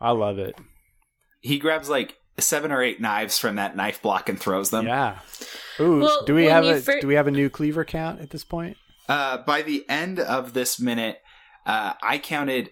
I 0.00 0.10
love 0.10 0.38
it. 0.38 0.56
he 1.42 1.58
grabs 1.58 1.88
like 1.88 2.16
seven 2.38 2.72
or 2.72 2.82
eight 2.82 3.00
knives 3.00 3.38
from 3.38 3.56
that 3.56 3.76
knife 3.76 4.00
block 4.02 4.28
and 4.28 4.38
throws 4.40 4.70
them. 4.70 4.86
Yeah. 4.86 5.18
Ooh, 5.78 6.00
Well, 6.00 6.24
do 6.24 6.34
we 6.34 6.44
have 6.46 6.64
a 6.64 6.80
fir- 6.80 7.00
do 7.00 7.06
we 7.06 7.14
have 7.14 7.26
a 7.26 7.30
new 7.30 7.50
cleaver 7.50 7.84
count 7.84 8.20
at 8.20 8.30
this 8.30 8.44
point? 8.44 8.76
Uh, 9.08 9.38
by 9.38 9.62
the 9.62 9.84
end 9.88 10.18
of 10.20 10.52
this 10.52 10.78
minute, 10.80 11.18
uh, 11.66 11.94
I 12.02 12.18
counted 12.18 12.70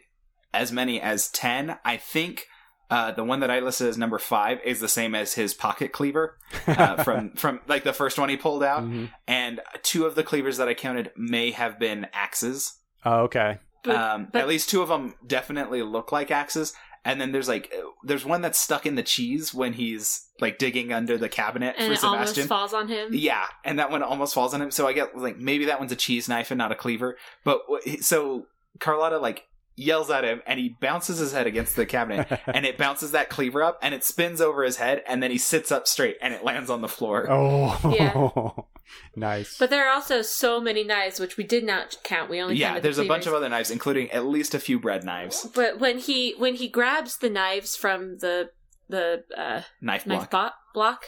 as 0.54 0.72
many 0.72 1.00
as 1.00 1.28
ten. 1.28 1.78
I 1.84 1.96
think 1.96 2.46
uh, 2.90 3.12
the 3.12 3.24
one 3.24 3.40
that 3.40 3.50
I 3.50 3.60
listed 3.60 3.86
as 3.88 3.98
number 3.98 4.18
five 4.18 4.60
is 4.64 4.80
the 4.80 4.88
same 4.88 5.14
as 5.14 5.34
his 5.34 5.52
pocket 5.52 5.92
cleaver 5.92 6.38
uh, 6.66 7.02
from 7.04 7.32
from 7.32 7.60
like 7.66 7.84
the 7.84 7.92
first 7.92 8.18
one 8.18 8.28
he 8.28 8.36
pulled 8.36 8.62
out, 8.62 8.84
Mhm. 8.84 9.10
and 9.26 9.60
two 9.82 10.06
of 10.06 10.14
the 10.14 10.22
cleavers 10.22 10.56
that 10.58 10.68
I 10.68 10.74
counted 10.74 11.10
may 11.16 11.50
have 11.50 11.78
been 11.78 12.06
axes. 12.12 12.74
Oh, 13.04 13.20
okay. 13.24 13.58
But- 13.84 13.96
um, 13.96 14.28
but- 14.32 14.40
at 14.42 14.48
least 14.48 14.70
two 14.70 14.80
of 14.82 14.88
them 14.88 15.14
definitely 15.26 15.82
look 15.82 16.12
like 16.12 16.30
axes. 16.30 16.72
And 17.05 17.21
then 17.21 17.33
there's 17.33 17.49
like 17.49 17.73
uh, 17.76 17.83
there's 18.02 18.25
one 18.25 18.43
that's 18.43 18.59
stuck 18.59 18.87
in 18.87 18.95
the 18.95 19.02
cheese 19.02 19.55
when 19.55 19.73
he's 19.73 20.26
like 20.40 20.59
digging 20.59 20.93
under 20.93 21.19
the 21.19 21.28
cabinet 21.28 21.75
and 21.78 21.87
for 21.88 21.93
it 21.93 22.05
almost 22.05 22.31
Sebastian. 22.31 22.49
falls 22.49 22.73
on 22.75 22.88
him. 22.88 23.11
Yeah, 23.12 23.47
and 23.64 23.78
that 23.78 23.90
one 23.90 24.02
almost 24.02 24.35
falls 24.35 24.55
on 24.55 24.62
him. 24.62 24.71
So 24.71 24.87
I 24.87 24.93
get 24.93 25.17
like 25.17 25.38
maybe 25.38 25.67
that 25.67 25.78
one's 25.78 25.93
a 25.93 25.97
cheese 25.97 26.28
knife 26.28 26.50
and 26.50 26.59
not 26.59 26.73
a 26.73 26.75
cleaver. 26.75 27.17
But 27.45 27.61
so 28.00 28.47
Carlotta 28.78 29.19
like 29.19 29.45
yells 29.78 30.11
at 30.11 30.25
him 30.25 30.43
and 30.47 30.59
he 30.59 30.76
bounces 30.81 31.19
his 31.19 31.33
head 31.33 31.47
against 31.47 31.76
the 31.76 31.87
cabinet 31.87 32.26
and 32.47 32.67
it 32.67 32.76
bounces 32.76 33.12
that 33.12 33.31
cleaver 33.31 33.62
up 33.62 33.78
and 33.81 33.95
it 33.95 34.02
spins 34.02 34.40
over 34.40 34.64
his 34.64 34.76
head 34.76 35.02
and 35.07 35.23
then 35.23 35.31
he 35.31 35.38
sits 35.38 35.71
up 35.71 35.87
straight 35.87 36.17
and 36.21 36.35
it 36.35 36.43
lands 36.43 36.69
on 36.69 36.81
the 36.81 36.88
floor. 36.88 37.26
oh, 37.31 37.78
Yeah. 37.95 38.50
nice. 39.16 39.57
But 39.59 39.71
there 39.71 39.87
are 39.87 39.92
also 39.92 40.23
so 40.23 40.61
many 40.61 40.85
knives, 40.85 41.18
which 41.21 41.37
we 41.37 41.45
did 41.45 41.64
not 41.64 41.97
count. 42.04 42.30
We 42.30 42.40
only 42.40 42.57
yeah, 42.57 42.68
counted 42.68 42.80
the 42.80 42.83
there's 42.83 42.99
a 42.99 43.04
bunch 43.04 43.26
of 43.26 43.35
other 43.35 43.49
knives, 43.49 43.71
including 43.71 44.11
at 44.11 44.26
least 44.26 44.54
a 44.54 44.59
few 44.61 44.78
bread 44.78 45.04
knives, 45.04 45.47
But 45.54 45.78
when 45.78 45.99
he 45.99 46.35
when 46.38 46.54
he 46.54 46.68
grabs 46.68 47.18
the 47.18 47.30
knives 47.30 47.76
from 47.76 48.18
the 48.18 48.50
the 48.88 49.25
uh, 49.37 49.62
knife 49.80 50.07
knife 50.07 50.30
block. 50.30 50.52
bo- 50.52 50.80
block, 50.80 51.04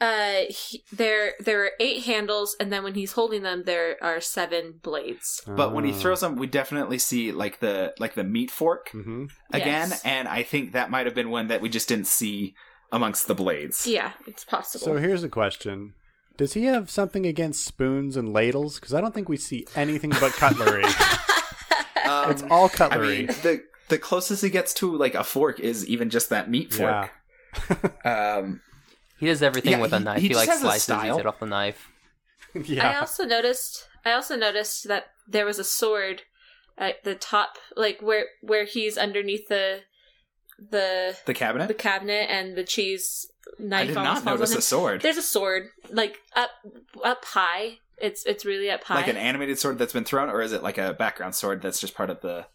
uh, 0.00 0.40
he, 0.50 0.82
there 0.92 1.32
there 1.40 1.64
are 1.64 1.70
eight 1.80 2.04
handles, 2.04 2.54
and 2.60 2.70
then 2.70 2.84
when 2.84 2.94
he's 2.94 3.12
holding 3.12 3.42
them, 3.42 3.62
there 3.64 3.96
are 4.02 4.20
seven 4.20 4.78
blades. 4.82 5.40
But 5.46 5.72
when 5.72 5.84
he 5.84 5.92
Ah. 5.92 5.94
throws 5.94 6.20
them, 6.20 6.36
we 6.36 6.46
definitely 6.46 6.98
see 6.98 7.32
like 7.32 7.60
the 7.60 7.94
like 7.98 8.14
the 8.14 8.24
meat 8.24 8.50
fork 8.50 8.90
Mhm. 8.92 9.30
again, 9.52 9.88
Yes. 9.90 10.04
and 10.04 10.28
I 10.28 10.42
think 10.42 10.72
that 10.72 10.90
might 10.90 11.06
have 11.06 11.14
been 11.14 11.30
one 11.30 11.46
that 11.48 11.62
we 11.62 11.70
just 11.70 11.88
didn't 11.88 12.06
see 12.06 12.54
amongst 12.92 13.26
the 13.26 13.34
blades. 13.34 13.86
Yeah, 13.86 14.12
it's 14.26 14.44
possible. 14.44 14.84
So 14.84 14.96
here's 14.98 15.24
a 15.24 15.28
question. 15.30 15.94
Does 16.36 16.52
he 16.54 16.64
have 16.64 16.90
something 16.90 17.26
against 17.26 17.64
spoons 17.64 18.16
and 18.16 18.32
ladles? 18.32 18.78
Because 18.78 18.92
I 18.94 19.00
don't 19.00 19.14
think 19.14 19.28
we 19.28 19.36
see 19.36 19.66
anything 19.74 20.10
but 20.20 20.32
cutlery. 20.32 20.84
Um, 22.06 22.30
it's 22.30 22.44
all 22.44 22.66
I 22.66 22.68
cutlery. 22.68 23.16
mean, 23.18 23.26
the 23.42 23.64
the 23.88 23.98
closest 23.98 24.40
he 24.44 24.48
gets 24.48 24.72
to 24.74 24.96
like 24.96 25.16
a 25.16 25.24
fork 25.24 25.58
is 25.58 25.84
even 25.88 26.08
just 26.08 26.28
that 26.30 26.48
meat 26.48 26.72
fork. 26.72 27.10
Um, 28.04 28.60
He 29.18 29.26
does 29.26 29.42
everything 29.42 29.72
Yeah, 29.72 29.80
with 29.80 29.92
a 29.92 29.98
knife. 29.98 30.18
he 30.20 30.28
He, 30.28 30.28
just 30.28 30.38
like 30.40 30.48
has 30.48 30.58
a 30.58 30.62
slices 30.62 30.82
style. 30.84 31.18
it 31.18 31.26
off 31.26 31.40
the 31.40 31.46
knife. 31.46 31.88
yeah. 32.54 32.90
I 32.90 33.00
also 33.00 33.24
noticed. 33.24 33.88
I 34.04 34.12
also 34.12 34.36
noticed 34.36 34.86
that 34.86 35.06
there 35.26 35.44
was 35.44 35.58
a 35.58 35.64
sword 35.64 36.22
at 36.78 37.02
the 37.02 37.16
top, 37.16 37.56
like 37.76 38.00
where 38.00 38.26
where 38.40 38.66
he's 38.66 38.96
underneath 38.96 39.48
the 39.48 39.80
the 40.58 41.16
the 41.26 41.34
cabinet. 41.34 41.68
the 41.68 41.74
cabinet, 41.74 42.28
and 42.30 42.56
the 42.56 42.64
cheese 42.64 43.26
knife. 43.58 43.84
I 43.84 43.86
did 43.88 43.96
almost 43.96 44.24
not 44.24 44.34
notice 44.34 44.54
a 44.54 44.62
sword, 44.62 45.02
There's 45.02 45.16
a 45.16 45.22
sword, 45.22 45.68
like 45.90 46.18
up 46.34 46.50
up 47.04 47.24
high. 47.24 47.78
It's 47.98 48.24
it's 48.26 48.44
really 48.44 48.70
up 48.70 48.84
high. 48.84 48.96
like 48.96 49.08
an 49.08 49.16
animated 49.16 49.58
sword 49.58 49.78
that's 49.78 49.92
been 49.92 50.04
thrown, 50.04 50.28
or 50.30 50.42
is 50.42 50.52
it 50.52 50.62
like 50.62 50.78
a 50.78 50.92
background 50.94 51.34
sword 51.34 51.62
that's 51.62 51.80
just 51.80 51.94
part 51.94 52.10
of 52.10 52.20
the? 52.20 52.46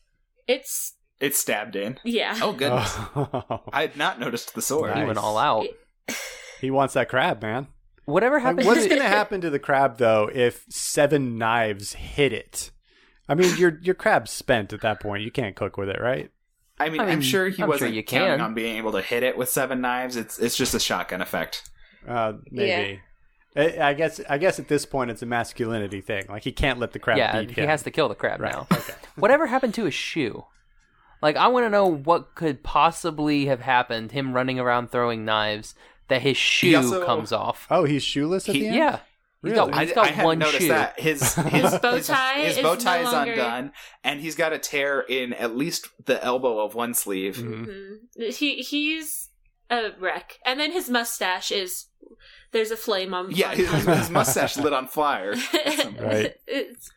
it's 0.47 0.93
It's 1.19 1.39
stabbed 1.39 1.75
in. 1.75 1.99
yeah. 2.03 2.37
Oh 2.41 2.53
goodness, 2.53 2.95
Oh. 3.15 3.61
I 3.71 3.81
had 3.81 3.95
not 3.97 4.19
noticed 4.19 4.53
the 4.55 4.61
sword. 4.61 4.95
He 4.97 5.03
went 5.03 5.17
all 5.17 5.37
out. 5.37 5.67
he 6.59 6.69
wants 6.71 6.93
that 6.95 7.09
crab, 7.09 7.41
man. 7.41 7.67
Whatever 8.05 8.35
Like, 8.37 8.43
happened? 8.43 8.65
what's 8.67 8.87
going 8.87 9.01
to 9.01 9.07
happen 9.07 9.41
to 9.41 9.49
the 9.49 9.59
crab 9.59 9.97
though 9.97 10.29
if 10.33 10.65
seven 10.69 11.37
knives 11.37 11.93
hit 11.93 12.33
it? 12.33 12.71
I 13.29 13.35
mean, 13.35 13.55
your 13.57 13.79
your 13.81 13.95
crab's 13.95 14.31
spent 14.31 14.73
at 14.73 14.81
that 14.81 14.99
point. 14.99 15.23
You 15.23 15.31
can't 15.31 15.55
cook 15.55 15.77
with 15.77 15.87
it, 15.89 16.01
right? 16.01 16.29
I 16.81 16.89
mean, 16.89 17.01
I 17.01 17.05
I'm 17.05 17.09
mean, 17.19 17.21
sure 17.21 17.47
he 17.49 17.63
I'm 17.63 17.69
wasn't 17.69 17.93
you 17.93 18.03
counting 18.03 18.37
can. 18.37 18.41
on 18.41 18.53
being 18.53 18.77
able 18.77 18.91
to 18.93 19.01
hit 19.01 19.23
it 19.23 19.37
with 19.37 19.49
seven 19.49 19.81
knives. 19.81 20.15
It's 20.15 20.39
it's 20.39 20.55
just 20.57 20.73
a 20.73 20.79
shotgun 20.79 21.21
effect. 21.21 21.69
Uh, 22.07 22.33
maybe. 22.49 23.01
I, 23.55 23.89
I 23.89 23.93
guess. 23.93 24.21
I 24.29 24.37
guess 24.37 24.59
at 24.59 24.67
this 24.69 24.85
point 24.85 25.11
it's 25.11 25.21
a 25.21 25.25
masculinity 25.25 26.01
thing. 26.01 26.25
Like 26.29 26.43
he 26.43 26.51
can't 26.51 26.79
let 26.79 26.93
the 26.93 26.99
crab 26.99 27.17
yeah, 27.17 27.41
beat 27.41 27.51
he 27.51 27.61
him. 27.61 27.67
has 27.69 27.83
to 27.83 27.91
kill 27.91 28.07
the 28.09 28.15
crab 28.15 28.39
Right. 28.39 28.53
now. 28.53 28.67
Okay. 28.71 28.93
Whatever 29.15 29.47
happened 29.47 29.73
to 29.75 29.85
his 29.85 29.93
shoe? 29.93 30.45
Like, 31.21 31.35
I 31.35 31.49
want 31.49 31.65
to 31.65 31.69
know 31.69 31.85
what 31.85 32.33
could 32.33 32.63
possibly 32.63 33.45
have 33.45 33.61
happened. 33.61 34.11
Him 34.11 34.33
running 34.33 34.59
around 34.59 34.89
throwing 34.89 35.23
knives 35.25 35.75
that 36.07 36.21
his 36.23 36.35
shoe 36.37 36.75
also- 36.75 37.05
comes 37.05 37.31
off. 37.31 37.67
Oh, 37.69 37.83
he's 37.83 38.01
shoeless 38.03 38.49
at 38.49 38.55
He- 38.55 38.61
the 38.61 38.67
end. 38.69 38.75
Yeah, 38.77 38.99
he's 39.43 39.53
got, 39.53 39.67
Really? 39.69 39.79
I, 39.79 39.85
he's 39.85 39.93
got 39.93 40.05
I 40.05 40.09
hadn't 40.09 40.25
one 40.25 40.39
noticed 40.39 40.61
shoe. 40.61 40.67
that 40.69 40.99
his 41.07 41.33
his, 41.35 41.79
bow 41.79 41.95
his- 41.95 42.07
tie 42.07 42.39
his 42.41 42.57
is 42.57 42.63
bow 42.63 42.75
tie 42.75 42.99
is 43.01 43.11
longer- 43.11 43.31
undone, 43.31 43.71
and 44.03 44.19
he's 44.21 44.35
got 44.35 44.53
a 44.53 44.59
tear 44.59 45.01
in 45.01 45.33
at 45.33 45.55
least 45.55 45.87
the 46.05 46.23
elbow 46.23 46.59
of 46.59 46.75
one 46.75 46.93
sleeve. 46.93 47.37
Mhm. 47.37 47.67
Mhm. 48.19 48.33
He 48.35 48.57
he's 48.61 49.29
a 49.69 49.91
wreck, 49.99 50.39
and 50.45 50.59
then 50.59 50.71
his 50.71 50.89
mustache 50.89 51.51
is 51.51 51.85
there's 52.51 52.71
a 52.71 52.77
flame 52.77 53.13
on. 53.13 53.31
Yeah, 53.31 53.55
his, 53.55 53.71
his 53.85 54.09
mustache 54.09 54.57
lit 54.57 54.73
on 54.73 54.87
fire. 54.87 55.33
Right. 55.99 56.35
It's 56.47 56.91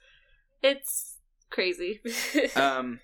it's 0.62 1.16
crazy. 1.50 2.00
Um, 2.56 3.00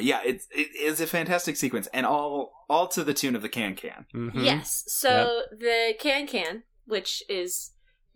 yeah, 0.00 0.20
it's 0.24 0.46
it 0.52 0.68
is 0.76 1.00
a 1.00 1.06
fantastic 1.06 1.56
sequence, 1.56 1.88
and 1.92 2.06
all 2.06 2.52
all 2.68 2.86
to 2.88 3.02
the 3.02 3.14
tune 3.14 3.34
of 3.34 3.42
the 3.42 3.48
can 3.48 3.74
can. 3.74 4.06
Mhm. 4.14 4.44
Yes. 4.44 4.84
So 4.86 5.42
the 5.50 5.94
can 5.98 6.26
can, 6.28 6.62
which 6.86 7.22
is 7.28 7.72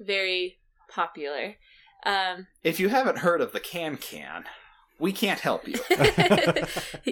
very 0.06 0.58
popular. 0.88 1.56
Um, 2.04 2.46
If 2.64 2.80
you 2.80 2.88
haven't 2.88 3.18
heard 3.18 3.40
of 3.40 3.52
the 3.52 3.60
can 3.60 3.96
can, 3.96 4.44
we 4.98 5.12
can't 5.12 5.40
help 5.40 5.66
you. 5.68 5.78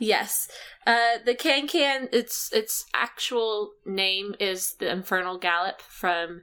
yes. 0.00 0.48
Uh, 0.86 1.18
the 1.24 1.34
can 1.34 1.66
can. 1.68 2.08
Its 2.12 2.50
its 2.52 2.84
actual 2.94 3.72
name 3.86 4.34
is 4.40 4.74
the 4.78 4.90
Infernal 4.90 5.38
Galop 5.38 5.80
from 5.80 6.42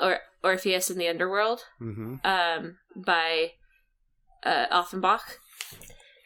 or 0.00 0.18
Orpheus 0.42 0.90
in 0.90 0.98
the 0.98 1.08
Underworld. 1.08 1.60
Mhm. 1.80 2.24
um, 2.24 2.76
by 2.94 3.52
uh, 4.44 4.66
Offenbach, 4.70 5.38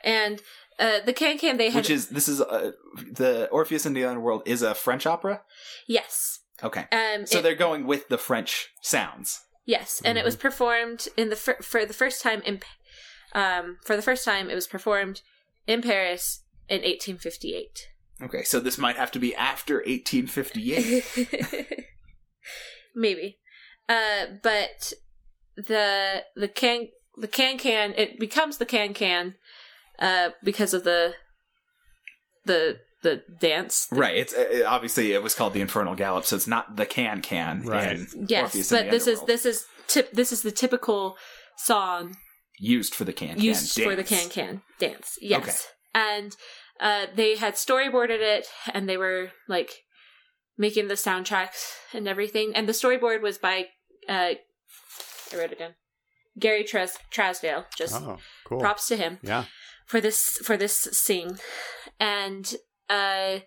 and 0.03 0.41
uh, 0.79 1.01
the 1.05 1.13
Can 1.13 1.39
Can 1.39 1.57
they 1.59 1.67
had 1.71 1.77
Which 1.77 1.91
is 1.91 2.09
this 2.09 2.29
is 2.29 2.41
uh, 2.41 2.73
the 3.13 3.49
Orpheus 3.51 3.87
in 3.87 3.93
the 3.95 4.05
Underworld 4.05 4.43
is 4.47 4.63
a 4.63 4.75
French 4.75 5.07
opera. 5.07 5.43
yes, 5.87 6.41
Okay, 6.65 6.87
um, 6.93 7.27
so 7.27 7.39
it- 7.39 7.43
they're 7.43 7.55
going 7.55 7.87
with 7.87 8.09
the 8.09 8.19
French 8.19 8.69
sounds. 8.83 9.41
yes, 9.67 10.01
and 10.05 10.17
it 10.19 10.25
was 10.25 10.37
performed 10.37 11.09
in 11.17 11.29
the 11.29 11.37
fir- 11.37 11.59
for 11.63 11.85
the 11.85 11.93
first 11.95 12.23
time 12.23 12.41
in 12.43 12.61
um, 13.35 13.79
for 13.85 13.97
the 13.97 14.03
first 14.03 14.25
time 14.25 14.49
it 14.49 14.55
was 14.55 14.67
performed 14.67 15.21
in 15.67 15.83
Paris 15.83 16.43
in 16.69 16.77
1858. 16.83 17.89
Okay, 18.23 18.43
so 18.45 18.59
this 18.61 18.79
might 18.79 18.97
have 18.97 19.11
to 19.13 19.19
be 19.19 19.35
after 19.35 19.77
1858. 19.87 21.05
Maybe, 22.95 23.39
uh, 23.89 24.27
but 24.43 24.93
the 25.57 26.25
the 26.35 26.49
can 26.49 26.89
the 27.19 27.29
can 27.29 27.59
can 27.59 27.93
it 27.97 28.19
becomes 28.19 28.57
the 28.57 28.65
can 28.67 28.95
can 28.95 29.35
uh, 29.99 30.31
because 30.43 30.73
of 30.73 30.85
the 30.85 31.15
the 32.47 32.79
the 33.07 33.23
dance 33.41 33.87
right. 33.91 34.17
It's 34.17 34.35
uh, 34.35 34.65
obviously 34.67 35.13
it 35.13 35.23
was 35.23 35.35
called 35.35 35.53
the 35.55 35.61
Infernal 35.61 35.95
Galop, 35.97 36.25
so 36.25 36.37
it's 36.37 36.47
not 36.47 36.77
the 36.77 36.87
can 36.87 37.23
can. 37.23 37.63
Right. 37.63 37.93
in 37.93 38.27
Yes, 38.29 38.43
Orpheus 38.45 38.73
in 38.73 38.79
but 38.79 38.85
the 38.87 38.91
this 38.91 39.07
is 39.07 39.23
this 39.23 39.47
is 39.47 39.65
tip. 39.87 40.13
This 40.13 40.33
is 40.33 40.43
the 40.43 40.53
typical 40.53 41.17
song 41.57 42.17
used 42.59 42.95
for 42.95 43.05
the 43.05 43.13
can 43.13 43.35
can 43.37 43.41
used 43.45 43.81
for 43.83 43.95
the 43.97 44.05
can 44.05 44.19
dance. 44.29 44.33
can 44.33 44.63
dance. 44.79 45.19
Yes, 45.21 45.69
and 45.95 46.37
uh, 46.81 47.07
they 47.15 47.37
had 47.37 47.55
storyboarded 47.55 48.21
it, 48.21 48.47
and 48.75 48.89
they 48.89 48.97
were 48.97 49.31
like 49.49 49.73
making 50.59 50.89
the 50.89 50.95
soundtracks 50.95 51.63
and 51.95 52.09
everything. 52.09 52.53
And 52.55 52.69
the 52.69 52.73
storyboard 52.73 53.23
was 53.23 53.39
by 53.39 53.67
uh, 54.09 54.35
I 55.33 55.37
wrote 55.37 55.53
it 55.53 55.59
down. 55.59 55.75
Gary 56.39 56.65
Tras- 56.65 56.99
Trousdale. 57.15 57.65
Just 57.77 57.95
Oh, 57.95 58.19
cool. 58.45 58.61
props 58.61 58.87
to 58.89 58.97
him 58.97 59.19
Yeah. 59.23 59.45
for 59.87 60.01
this 60.01 60.39
for 60.45 60.57
this 60.57 60.75
scene 60.93 61.39
and 61.99 62.55
uh 62.91 63.39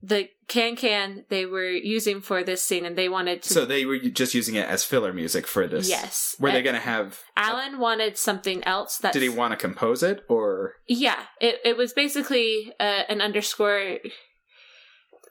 the 0.00 0.28
can 0.46 0.76
can 0.76 1.24
they 1.28 1.44
were 1.44 1.68
using 1.70 2.20
for 2.20 2.44
this 2.44 2.62
scene 2.62 2.86
and 2.86 2.96
they 2.96 3.08
wanted 3.08 3.42
to 3.42 3.52
So 3.52 3.64
they 3.64 3.84
were 3.84 3.98
just 3.98 4.32
using 4.32 4.54
it 4.54 4.68
as 4.68 4.84
filler 4.84 5.12
music 5.12 5.44
for 5.46 5.66
this. 5.66 5.88
yes 5.88 6.36
Were 6.38 6.52
they 6.52 6.60
Uh, 6.60 6.62
going 6.62 6.76
to 6.76 6.80
have? 6.80 7.20
alan 7.36 7.78
wanted 7.80 8.16
something 8.16 8.62
else 8.64 8.98
that 8.98 9.12
Did 9.12 9.22
he 9.22 9.28
want 9.28 9.50
to 9.52 9.56
compose 9.56 10.04
it 10.04 10.24
or? 10.28 10.74
yeah 10.86 11.20
it, 11.40 11.56
it 11.64 11.76
was 11.76 11.92
basically 11.92 12.72
uh, 12.78 13.02
an 13.08 13.20
underscore 13.20 13.98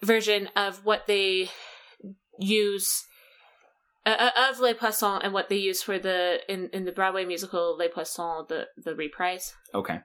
version 0.03 0.49
of 0.55 0.83
what 0.85 1.07
they 1.07 1.49
use 2.39 3.03
uh, 4.05 4.29
of 4.49 4.59
Les 4.59 4.73
Poissons 4.73 5.21
and 5.23 5.33
what 5.33 5.49
they 5.49 5.57
use 5.57 5.81
for 5.81 5.97
the 5.99 6.39
in, 6.47 6.69
in 6.71 6.85
the 6.85 6.91
Broadway 6.91 7.25
musical 7.25 7.75
Les 7.77 7.87
Poissons 7.89 8.45
the 8.47 8.67
the 8.77 8.95
reprise 8.95 9.53
Okay. 9.73 9.99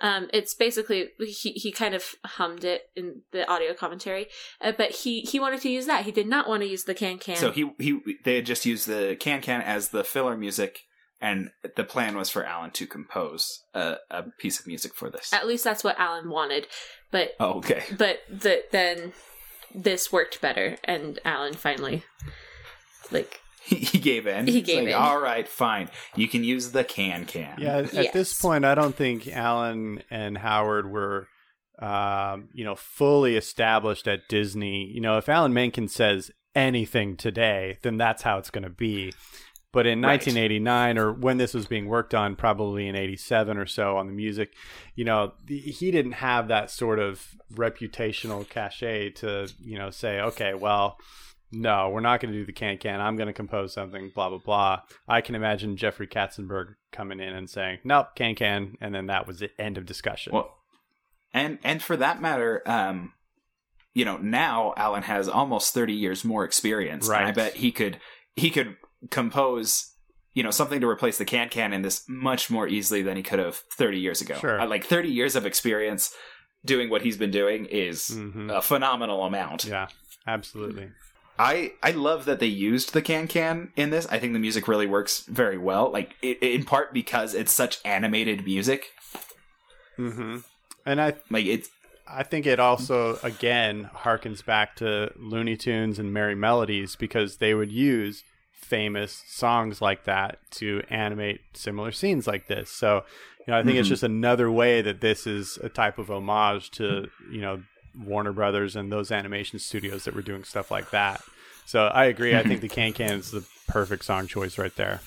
Um, 0.00 0.28
it's 0.32 0.54
basically 0.54 1.08
he 1.18 1.50
he 1.52 1.70
kind 1.72 1.94
of 1.94 2.14
hummed 2.24 2.64
it 2.64 2.88
in 2.96 3.22
the 3.32 3.48
audio 3.50 3.74
commentary, 3.74 4.26
uh, 4.60 4.72
but 4.76 4.90
he 4.90 5.20
he 5.20 5.38
wanted 5.38 5.60
to 5.62 5.68
use 5.68 5.86
that. 5.86 6.04
He 6.04 6.12
did 6.12 6.26
not 6.26 6.48
want 6.48 6.62
to 6.62 6.68
use 6.68 6.84
the 6.84 6.94
can 6.94 7.18
can. 7.18 7.36
So 7.36 7.50
he 7.50 7.72
he 7.78 8.00
they 8.24 8.36
had 8.36 8.46
just 8.46 8.64
used 8.64 8.86
the 8.86 9.16
can 9.18 9.40
can 9.42 9.60
as 9.60 9.90
the 9.90 10.02
filler 10.04 10.36
music, 10.36 10.80
and 11.20 11.50
the 11.76 11.84
plan 11.84 12.16
was 12.16 12.30
for 12.30 12.44
Alan 12.44 12.70
to 12.72 12.86
compose 12.86 13.62
a, 13.74 13.96
a 14.10 14.22
piece 14.38 14.58
of 14.58 14.66
music 14.66 14.94
for 14.94 15.10
this. 15.10 15.32
at 15.32 15.46
least 15.46 15.64
that's 15.64 15.84
what 15.84 15.98
Alan 15.98 16.30
wanted, 16.30 16.66
but 17.10 17.32
Oh, 17.38 17.54
okay. 17.58 17.82
but 17.96 18.20
the, 18.30 18.62
then 18.70 19.12
this 19.74 20.10
worked 20.10 20.40
better, 20.40 20.78
and 20.84 21.18
Alan 21.24 21.54
finally 21.54 22.04
like 23.10 23.40
He, 23.62 23.76
he 23.76 23.98
gave 23.98 24.26
in. 24.26 24.46
He 24.46 24.60
gave 24.60 24.84
like, 24.84 24.88
in. 24.88 24.94
All 24.94 25.20
right, 25.20 25.46
fine. 25.46 25.90
You 26.16 26.28
can 26.28 26.44
use 26.44 26.72
the 26.72 26.84
can 26.84 27.24
can. 27.24 27.56
Yeah, 27.58 27.78
at 27.78 27.94
at 27.94 28.12
this 28.12 28.38
point, 28.40 28.64
I 28.64 28.74
don't 28.74 28.94
think 28.94 29.28
Alan 29.28 30.02
and 30.10 30.38
Howard 30.38 30.90
were 30.90 31.28
um, 31.80 32.50
you 32.52 32.64
know, 32.64 32.74
fully 32.74 33.36
established 33.36 34.06
at 34.06 34.28
Disney. 34.28 34.84
You 34.92 35.00
know, 35.00 35.16
if 35.16 35.28
Alan 35.28 35.54
Menken 35.54 35.88
says 35.88 36.30
anything 36.54 37.16
today, 37.16 37.78
then 37.82 37.96
that's 37.96 38.22
how 38.22 38.38
it's 38.38 38.50
going 38.50 38.64
to 38.64 38.70
be. 38.70 39.12
But 39.72 39.86
in 39.86 40.02
Right. 40.02 40.20
1989, 40.20 40.98
or 40.98 41.12
when 41.12 41.38
this 41.38 41.54
was 41.54 41.66
being 41.66 41.86
worked 41.86 42.12
on, 42.12 42.34
probably 42.36 42.88
in 42.88 42.96
87 42.96 43.56
or 43.56 43.66
so 43.66 43.96
on 43.96 44.08
the 44.08 44.12
music, 44.12 44.52
you 44.94 45.04
know, 45.04 45.32
he 45.46 45.90
didn't 45.90 46.12
have 46.12 46.48
that 46.48 46.70
sort 46.70 46.98
of 46.98 47.24
reputational 47.54 48.48
cachet 48.48 49.10
to, 49.10 49.48
you 49.60 49.78
know, 49.78 49.90
say, 49.90 50.20
okay, 50.20 50.54
well, 50.54 50.98
no, 51.52 51.88
we're 51.90 52.00
not 52.00 52.20
going 52.20 52.32
to 52.32 52.38
do 52.38 52.44
the 52.46 52.52
can 52.52 52.78
can. 52.78 53.00
I'm 53.00 53.16
going 53.16 53.26
to 53.26 53.32
compose 53.32 53.72
something, 53.72 54.10
blah, 54.14 54.28
blah, 54.28 54.38
blah. 54.38 54.80
I 55.08 55.20
can 55.20 55.34
imagine 55.34 55.76
Jeffrey 55.76 56.06
Katzenberg 56.06 56.74
coming 56.92 57.20
in 57.20 57.34
and 57.34 57.48
saying, 57.50 57.78
nope, 57.84 58.08
can 58.14 58.34
can. 58.34 58.76
And 58.80 58.94
then 58.94 59.06
that 59.06 59.26
was 59.26 59.38
the 59.40 59.50
End 59.60 59.76
of 59.78 59.86
discussion. 59.86 60.32
Well, 60.32 60.56
and 61.32 61.58
and 61.64 61.82
for 61.82 61.96
that 61.96 62.20
matter, 62.20 62.62
um, 62.66 63.12
you 63.94 64.04
know, 64.04 64.16
now 64.16 64.74
Alan 64.76 65.02
has 65.04 65.28
almost 65.28 65.74
thirty 65.74 65.92
years 65.94 66.24
more 66.24 66.44
experience. 66.44 67.08
and 67.08 67.16
I 67.26 67.32
bet 67.32 67.54
he 67.54 67.72
could 67.72 67.98
he 68.36 68.50
could 68.50 68.76
compose, 69.10 69.92
you 70.34 70.42
know, 70.42 70.50
something 70.50 70.80
to 70.80 70.88
replace 70.88 71.18
the 71.18 71.24
can 71.24 71.48
can 71.48 71.72
in 71.72 71.82
this 71.82 72.04
much 72.08 72.50
more 72.50 72.66
easily 72.68 73.02
than 73.02 73.16
he 73.16 73.22
could 73.22 73.38
have 73.38 73.56
thirty 73.76 73.98
years 73.98 74.20
ago. 74.20 74.36
Sure. 74.36 74.60
Uh, 74.60 74.66
like 74.66 74.84
thirty 74.84 75.08
years 75.08 75.36
of 75.36 75.46
experience 75.46 76.12
doing 76.64 76.90
what 76.90 77.02
he's 77.02 77.16
been 77.16 77.30
doing 77.30 77.64
is 77.66 78.10
Mhm. 78.10 78.50
a 78.56 78.60
phenomenal 78.62 79.24
amount. 79.24 79.64
Yeah, 79.64 79.88
absolutely. 80.26 80.90
I 81.40 81.72
I 81.82 81.92
love 81.92 82.26
that 82.26 82.38
they 82.38 82.46
used 82.46 82.92
the 82.92 83.00
can 83.00 83.26
can 83.26 83.72
in 83.74 83.88
this. 83.88 84.06
I 84.10 84.18
think 84.18 84.34
the 84.34 84.38
music 84.38 84.68
really 84.68 84.86
works 84.86 85.24
very 85.26 85.56
well. 85.56 85.90
Like 85.90 86.14
i 86.22 86.36
in 86.42 86.64
part 86.64 86.92
because 86.92 87.34
it's 87.34 87.50
such 87.52 87.78
animated 87.84 88.44
music. 88.44 88.90
hmm 89.96 90.38
And 90.84 91.00
I 91.00 91.14
Like 91.30 91.46
it's 91.46 91.70
I 92.06 92.24
think 92.24 92.44
it 92.46 92.60
also 92.60 93.18
again 93.22 93.88
harkens 93.94 94.44
back 94.44 94.76
to 94.76 95.12
Looney 95.16 95.56
Tunes 95.56 95.98
and 95.98 96.12
Merrie 96.14 96.36
Melodies 96.36 96.94
because 96.96 97.38
they 97.38 97.54
would 97.54 97.72
use 97.72 98.22
famous 98.52 99.22
songs 99.26 99.80
like 99.80 100.04
that 100.04 100.38
to 100.50 100.82
animate 100.90 101.40
similar 101.54 101.90
scenes 101.90 102.26
like 102.26 102.48
this. 102.48 102.70
So, 102.70 103.04
you 103.46 103.52
know, 103.52 103.58
I 103.58 103.62
think 103.62 103.78
it's 103.78 103.88
Mhm. 103.88 103.92
just 103.96 104.02
another 104.02 104.50
way 104.50 104.82
that 104.82 105.00
this 105.00 105.26
is 105.26 105.58
a 105.62 105.68
type 105.68 105.98
of 105.98 106.10
homage 106.10 106.70
to, 106.72 107.08
you 107.32 107.40
know, 107.40 107.62
Warner 107.98 108.32
Brothers 108.32 108.76
and 108.76 108.90
those 108.90 109.10
animation 109.10 109.58
studios 109.58 110.04
that 110.04 110.14
were 110.14 110.22
doing 110.22 110.44
stuff 110.44 110.70
like 110.70 110.90
that. 110.90 111.22
So 111.66 111.86
I 111.86 112.06
agree. 112.06 112.34
I 112.34 112.42
think 112.42 112.60
the 112.60 112.68
Can 112.76 112.92
Can 112.92 113.18
is 113.18 113.30
the 113.30 113.44
perfect 113.68 114.04
song 114.04 114.26
choice 114.26 114.58
right 114.58 114.74
there. 114.76 115.00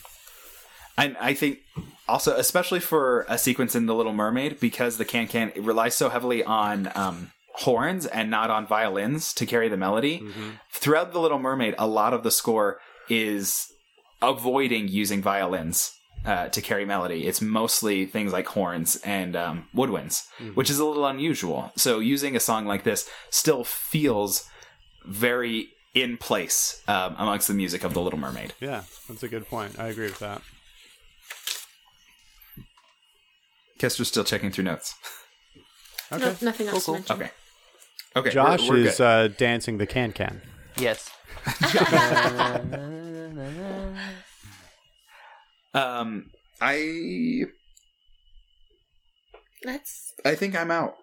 And 0.97 1.17
I 1.19 1.33
think 1.33 1.59
also, 2.07 2.35
especially 2.35 2.79
for 2.79 3.25
a 3.27 3.37
sequence 3.37 3.75
in 3.75 3.85
The 3.87 3.95
Little 3.95 4.13
Mermaid, 4.13 4.59
because 4.59 4.97
the 4.97 5.05
can 5.05 5.27
can 5.27 5.51
relies 5.57 5.95
so 5.95 6.09
heavily 6.09 6.43
on 6.43 6.91
um, 6.93 7.31
horns 7.55 8.05
and 8.05 8.29
not 8.29 8.51
on 8.51 8.67
violins 8.67 9.33
to 9.35 9.45
carry 9.45 9.69
the 9.69 9.77
melody. 9.77 10.23
Throughout 10.71 11.11
The 11.11 11.19
Little 11.19 11.39
Mermaid, 11.39 11.75
a 11.77 11.87
lot 11.87 12.13
of 12.13 12.23
the 12.23 12.31
score 12.31 12.79
is 13.09 13.67
avoiding 14.21 14.87
using 14.87 15.21
violins 15.21 15.95
uh, 16.25 16.47
to 16.49 16.61
carry 16.61 16.85
melody. 16.85 17.27
It's 17.27 17.41
mostly 17.41 18.05
things 18.05 18.31
like 18.31 18.47
horns 18.47 18.95
and 19.03 19.35
um, 19.35 19.67
woodwinds, 19.75 20.27
which 20.53 20.69
is 20.69 20.79
a 20.79 20.85
little 20.85 21.05
unusual. 21.05 21.71
So 21.75 21.99
using 21.99 22.35
a 22.35 22.39
song 22.39 22.65
like 22.65 22.83
this 22.83 23.09
still 23.29 23.63
feels 23.63 24.47
very 25.05 25.69
in 25.93 26.17
place 26.17 26.81
um, 26.87 27.15
amongst 27.17 27.47
the 27.47 27.53
music 27.53 27.83
of 27.83 27.93
The 27.93 28.01
Little 28.01 28.19
Mermaid. 28.19 28.53
Yeah, 28.59 28.83
that's 29.07 29.23
a 29.23 29.27
good 29.27 29.47
point. 29.47 29.79
I 29.79 29.87
agree 29.87 30.05
with 30.05 30.19
that. 30.19 30.41
Kester's 33.77 34.07
still 34.07 34.23
checking 34.23 34.51
through 34.51 34.65
notes. 34.65 34.95
Okay. 36.11 36.23
No, 36.23 36.35
nothing 36.41 36.67
else 36.67 36.85
Cool, 36.85 36.95
to 36.95 36.99
mention. 36.99 37.15
Okay. 37.15 37.31
Okay. 38.15 38.29
Josh 38.29 38.69
we're, 38.69 38.75
we're 38.75 38.87
is 38.87 38.99
uh, 38.99 39.29
dancing 39.37 39.77
the 39.77 39.87
Can 39.87 40.13
Can. 40.13 40.41
Yes. 40.77 41.09
Um, 45.73 46.31
I 46.61 47.45
That's 49.63 50.13
I 50.25 50.35
think 50.35 50.55
I'm 50.55 50.71
out. 50.71 50.95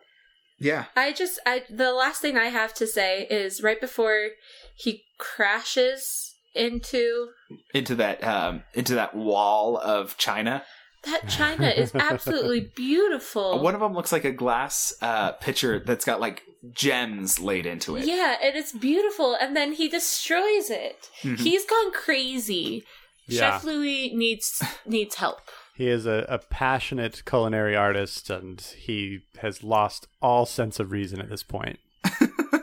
Yeah. 0.59 0.87
I 0.97 1.13
just 1.13 1.41
I 1.47 1.63
the 1.71 1.93
last 1.93 2.21
thing 2.21 2.37
I 2.37 2.47
have 2.47 2.75
to 2.75 2.87
say 2.87 3.26
is 3.30 3.63
right 3.63 3.80
before 3.80 4.28
he 4.76 5.02
crashes 5.19 6.35
into 6.54 7.28
Into 7.75 7.95
that 7.97 8.23
um 8.25 8.63
into 8.75 8.95
that 8.97 9.15
wall 9.15 9.78
of 9.78 10.17
china. 10.19 10.63
that 11.04 11.28
china 11.28 11.69
is 11.69 11.95
absolutely 11.95 12.61
beautiful. 12.76 13.59
One 13.61 13.75
of 13.75 13.80
them 13.80 13.95
looks 13.95 14.13
like 14.13 14.25
a 14.25 14.33
glass 14.33 14.95
uh 15.00 15.33
pitcher 15.33 15.78
that's 15.85 16.04
got 16.04 16.21
like 16.21 16.43
gems 16.73 17.41
laid 17.41 17.65
into 17.65 17.97
it. 17.97 18.04
yeah, 18.04 18.37
and 18.43 18.54
it's 18.56 18.73
beautiful 18.73 19.35
and 19.35 19.56
then 19.56 19.73
he 19.73 19.89
destroys 19.89 20.69
it. 20.69 21.09
Mhm. 21.23 21.39
He's 21.39 21.65
gone 21.65 21.93
crazy. 21.93 22.85
Yeah. 23.30 23.52
Chef 23.52 23.64
Louis 23.64 24.12
needs 24.14 24.62
needs 24.86 25.14
help. 25.16 25.40
He 25.75 25.88
is 25.88 26.04
a, 26.04 26.26
a 26.28 26.38
passionate 26.38 27.23
culinary 27.25 27.75
artist, 27.75 28.28
and 28.28 28.60
he 28.60 29.21
has 29.40 29.62
lost 29.64 30.06
all 30.21 30.45
sense 30.45 30.78
of 30.78 30.90
reason 30.93 31.21
at 31.21 31.28
this 31.30 31.43
point. 31.43 31.78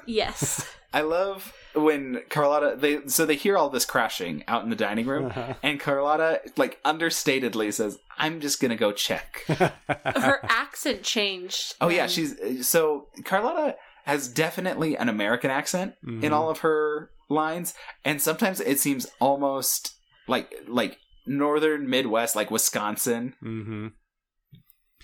Yes. 0.06 0.66
I 0.94 1.02
love 1.02 1.54
when 1.76 2.22
Carlotta 2.30 2.78
they 2.80 3.06
so 3.08 3.26
they 3.26 3.36
hear 3.36 3.58
all 3.58 3.70
this 3.70 3.86
crashing 3.86 4.44
out 4.48 4.64
in 4.64 4.70
the 4.70 4.76
dining 4.76 5.06
room 5.06 5.34
and 5.62 5.80
Carlotta 5.82 6.42
like 6.56 6.82
understatedly 6.84 7.74
says, 7.74 8.00
"I'm 8.18 8.40
just 8.40 8.62
going 8.62 8.70
to 8.70 8.78
go 8.78 8.94
check." 8.94 9.44
Her 9.48 10.40
accent 10.44 11.04
changed. 11.04 11.76
Oh 11.82 11.90
yeah, 11.90 12.08
she's 12.08 12.66
so 12.66 13.08
Carlotta 13.26 13.76
has 14.06 14.30
definitely 14.30 14.96
an 14.98 15.10
American 15.10 15.52
accent 15.52 15.96
in 16.04 16.22
Mhm. 16.22 16.32
all 16.32 16.50
of 16.50 16.60
her 16.60 17.10
lines, 17.28 17.74
and 18.06 18.22
sometimes 18.22 18.62
it 18.62 18.80
seems 18.80 19.08
almost 19.20 19.97
like 20.28 20.54
like 20.68 20.98
northern 21.26 21.90
Midwest, 21.90 22.36
like 22.36 22.52
Wisconsin, 22.52 23.34
hmm 23.40 23.88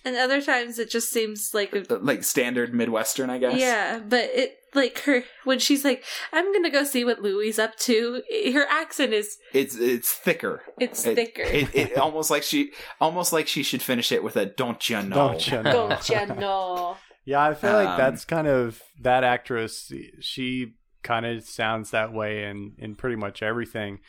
and 0.06 0.18
other 0.18 0.42
times 0.42 0.80
it 0.80 0.90
just 0.90 1.10
seems 1.12 1.52
like 1.54 1.74
a 1.74 1.86
like 1.96 2.26
standard 2.26 2.74
Midwestern, 2.74 3.30
I 3.30 3.38
guess. 3.38 3.58
Yeah, 3.58 4.00
but 4.00 4.26
it 4.34 4.58
like 4.74 5.00
her 5.04 5.24
when 5.46 5.60
she's 5.60 5.86
like, 5.86 6.04
"I'm 6.34 6.52
gonna 6.52 6.70
go 6.72 6.84
see 6.84 7.06
what 7.06 7.22
Louis 7.22 7.58
up 7.58 7.78
to." 7.78 8.22
Her 8.54 8.66
accent 8.70 9.14
is 9.14 9.38
it's 9.54 9.76
it's 9.78 10.12
thicker. 10.12 10.62
it's 10.78 11.06
It- 11.06 11.16
thicker. 11.16 11.44
It, 11.44 11.74
it 11.74 11.98
almost 11.98 12.30
like 12.30 12.44
she 12.44 12.74
almost 13.00 13.32
like 13.32 13.48
she 13.48 13.64
should 13.64 13.82
finish 13.82 14.12
it 14.12 14.24
with 14.24 14.36
a 14.36 14.46
"Don't 14.46 14.90
you 14.90 15.02
know?" 15.04 15.16
Don't 15.30 15.48
you 15.48 15.64
know? 15.64 15.72
Don't 15.72 16.10
you 16.10 16.26
know? 16.36 16.98
Yeah, 17.26 17.42
I 17.42 17.54
feel 17.54 17.72
like 17.72 17.88
Um, 17.88 17.98
that's 17.98 18.26
kind 18.26 18.48
of 18.50 18.82
that 19.00 19.24
actress. 19.24 19.90
She 20.20 20.74
kind 21.04 21.26
of 21.26 21.46
sounds 21.46 21.92
that 21.92 22.12
way 22.12 22.44
in 22.44 22.74
in 22.78 22.96
pretty 22.96 23.16
much 23.16 23.42
everything. 23.42 24.00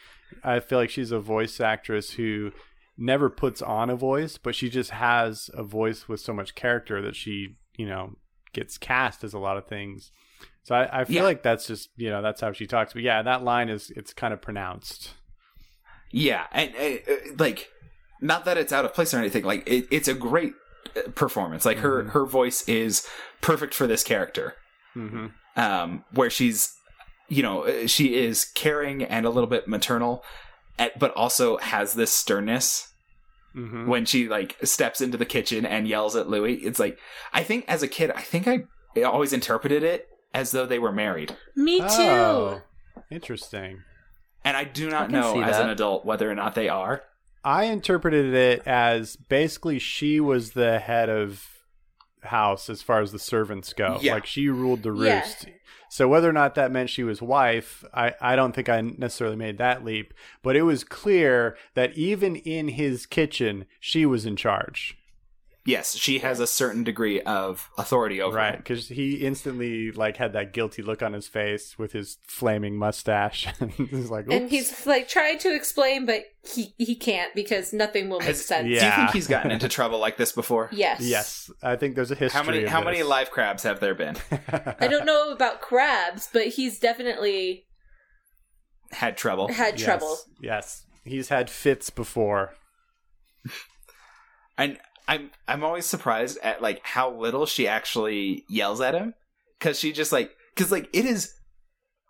I 0.42 0.60
feel 0.60 0.78
like 0.78 0.90
she's 0.90 1.12
a 1.12 1.20
voice 1.20 1.60
actress 1.60 2.12
who 2.12 2.52
never 2.96 3.28
puts 3.30 3.60
on 3.62 3.90
a 3.90 3.96
voice, 3.96 4.38
but 4.38 4.54
she 4.54 4.68
just 4.70 4.90
has 4.90 5.50
a 5.54 5.62
voice 5.62 6.08
with 6.08 6.20
so 6.20 6.32
much 6.32 6.54
character 6.54 7.02
that 7.02 7.16
she, 7.16 7.56
you 7.76 7.86
know, 7.86 8.16
gets 8.52 8.78
cast 8.78 9.24
as 9.24 9.34
a 9.34 9.38
lot 9.38 9.56
of 9.56 9.66
things. 9.66 10.10
So 10.62 10.74
I, 10.74 11.00
I 11.00 11.04
feel 11.04 11.16
Yeah. 11.16 11.22
like 11.24 11.42
that's 11.42 11.66
just 11.66 11.90
you 11.96 12.08
know 12.10 12.22
that's 12.22 12.40
how 12.40 12.52
she 12.52 12.66
talks. 12.66 12.92
But 12.92 13.02
yeah, 13.02 13.20
that 13.22 13.42
line 13.44 13.68
is 13.68 13.90
it's 13.90 14.12
kind 14.14 14.32
of 14.32 14.40
pronounced. 14.40 15.10
Yeah, 16.10 16.46
and 16.52 16.72
uh, 16.76 17.12
uh, 17.12 17.16
like, 17.38 17.68
not 18.20 18.44
that 18.44 18.56
it's 18.56 18.72
out 18.72 18.84
of 18.84 18.94
place 18.94 19.12
or 19.12 19.18
anything. 19.18 19.44
Like, 19.44 19.66
it, 19.68 19.86
it's 19.90 20.06
a 20.06 20.14
great 20.14 20.52
uh, 20.96 21.10
performance. 21.14 21.64
Like 21.64 21.78
her 21.78 22.04
Mhm. 22.04 22.10
her 22.10 22.24
voice 22.24 22.66
is 22.68 23.06
perfect 23.40 23.74
for 23.74 23.86
this 23.86 24.04
character. 24.04 24.54
hmm 24.94 25.26
Um, 25.56 26.04
where 26.12 26.30
she's, 26.30 26.72
you 27.28 27.42
know, 27.42 27.64
uh, 27.64 27.86
she 27.86 28.14
is 28.16 28.44
caring 28.44 29.02
and 29.02 29.26
a 29.26 29.30
little 29.30 29.48
bit 29.48 29.66
maternal, 29.68 30.22
at, 30.78 30.98
but 30.98 31.12
also 31.14 31.56
has 31.58 31.94
this 31.94 32.12
sternness 32.12 32.90
hmm 33.54 33.86
when 33.88 34.04
she 34.04 34.28
like 34.28 34.56
steps 34.64 35.00
into 35.00 35.16
the 35.16 35.24
kitchen 35.24 35.64
and 35.64 35.86
yells 35.86 36.16
at 36.16 36.28
Louis. 36.28 36.54
It's 36.54 36.80
like 36.80 36.98
I 37.32 37.44
think 37.44 37.64
as 37.68 37.82
a 37.84 37.88
kid, 37.88 38.10
I 38.10 38.20
think 38.20 38.48
I 38.48 39.02
always 39.02 39.32
interpreted 39.32 39.84
it 39.84 40.08
as 40.32 40.50
though 40.50 40.66
they 40.66 40.80
were 40.80 40.90
married, 40.92 41.36
Me 41.54 41.78
too. 41.78 41.86
Oh, 41.88 42.62
interesting. 43.12 43.82
and 44.44 44.56
I 44.56 44.64
do 44.64 44.90
not 44.90 45.10
can 45.10 45.20
know 45.20 45.34
see 45.34 45.42
as 45.42 45.58
an 45.58 45.68
adult 45.70 46.04
whether 46.04 46.28
or 46.28 46.34
not 46.34 46.54
they 46.56 46.68
are. 46.68 47.02
I 47.44 47.64
interpreted 47.64 48.34
it 48.34 48.66
as 48.66 49.16
basically 49.16 49.78
she 49.78 50.18
was 50.18 50.52
the 50.52 50.78
head 50.80 51.08
of 51.08 51.44
house 52.22 52.68
as 52.68 52.82
far 52.82 53.00
as 53.02 53.12
the 53.12 53.18
servants 53.18 53.72
go. 53.72 53.98
Yeah. 54.00 54.14
Like 54.14 54.26
she 54.26 54.48
ruled 54.48 54.82
the 54.82 54.92
roost. 54.92 55.44
Yeah. 55.46 55.52
So 55.94 56.08
whether 56.08 56.28
or 56.28 56.32
not 56.32 56.56
that 56.56 56.72
meant 56.72 56.90
she 56.90 57.04
was 57.04 57.22
wife, 57.22 57.84
I, 57.94 58.14
I 58.20 58.34
don't 58.34 58.52
think 58.52 58.68
I 58.68 58.80
necessarily 58.80 59.36
made 59.36 59.58
that 59.58 59.84
leap. 59.84 60.12
But 60.42 60.56
it 60.56 60.62
was 60.62 60.82
clear 60.82 61.56
that 61.74 61.96
even 61.96 62.34
in 62.34 62.66
his 62.66 63.06
kitchen, 63.06 63.64
she 63.78 64.04
was 64.04 64.26
in 64.26 64.34
charge. 64.34 64.98
Yes, 65.66 65.94
she 65.96 66.18
has 66.18 66.40
a 66.40 66.46
certain 66.46 66.84
degree 66.84 67.20
of 67.22 67.70
authority 67.78 68.20
over 68.20 68.36
right 68.36 68.54
him. 68.54 68.60
because 68.60 68.88
he 68.88 69.14
instantly 69.16 69.90
like 69.92 70.16
had 70.18 70.32
that 70.34 70.52
guilty 70.52 70.82
look 70.82 71.02
on 71.02 71.12
his 71.12 71.26
face 71.28 71.78
with 71.78 71.92
his 71.92 72.18
flaming 72.26 72.76
mustache 72.76 73.46
and 73.60 73.70
he's 73.72 74.10
like 74.10 74.26
And 74.30 74.50
he's 74.50 74.86
like 74.86 75.08
trying 75.08 75.38
to 75.38 75.54
explain, 75.54 76.04
but 76.06 76.24
he 76.46 76.74
he 76.78 76.94
can't 76.94 77.34
because 77.34 77.72
nothing 77.72 78.10
will 78.10 78.18
make 78.18 78.28
Has- 78.28 78.44
sense. 78.44 78.64
Do 78.66 78.70
you 78.74 78.80
think 78.90 79.10
he's 79.12 79.26
gotten 79.26 79.50
into 79.50 79.68
trouble 79.78 79.98
like 79.98 80.16
this 80.16 80.32
before? 80.32 80.68
Yes. 80.72 81.00
yes 81.00 81.50
i 81.62 81.76
think 81.76 81.94
there's 81.94 82.10
a 82.10 82.14
history 82.14 82.38
How 82.38 82.44
many 82.44 82.64
of 82.64 82.68
how 82.70 82.82
many 82.82 83.02
live 83.02 83.30
crabs 83.30 83.62
have 83.62 83.80
there 83.80 83.94
been? 83.94 84.16
I 84.80 84.86
don't 84.88 85.06
know 85.06 85.30
about 85.32 85.60
crabs, 85.62 86.28
but 86.32 86.48
he's 86.48 86.78
definitely 86.78 87.64
Had 88.92 89.16
trouble. 89.16 89.48
had 89.48 89.78
Yes, 89.80 89.84
trouble. 89.84 90.18
yes 90.40 90.84
he's 91.04 91.28
had 91.28 91.48
fits 91.50 91.88
before 91.90 92.54
And 94.56 94.78
I'm 95.06 95.30
I'm 95.46 95.64
always 95.64 95.86
surprised 95.86 96.38
at 96.42 96.62
like 96.62 96.80
how 96.82 97.10
little 97.12 97.46
she 97.46 97.68
actually 97.68 98.44
yells 98.48 98.80
at 98.80 98.94
him. 98.94 99.14
Because 99.58 99.78
she 99.78 99.92
just 99.92 100.12
like 100.12 100.32
because 100.54 100.72
like 100.72 100.88
it 100.92 101.04
is 101.04 101.34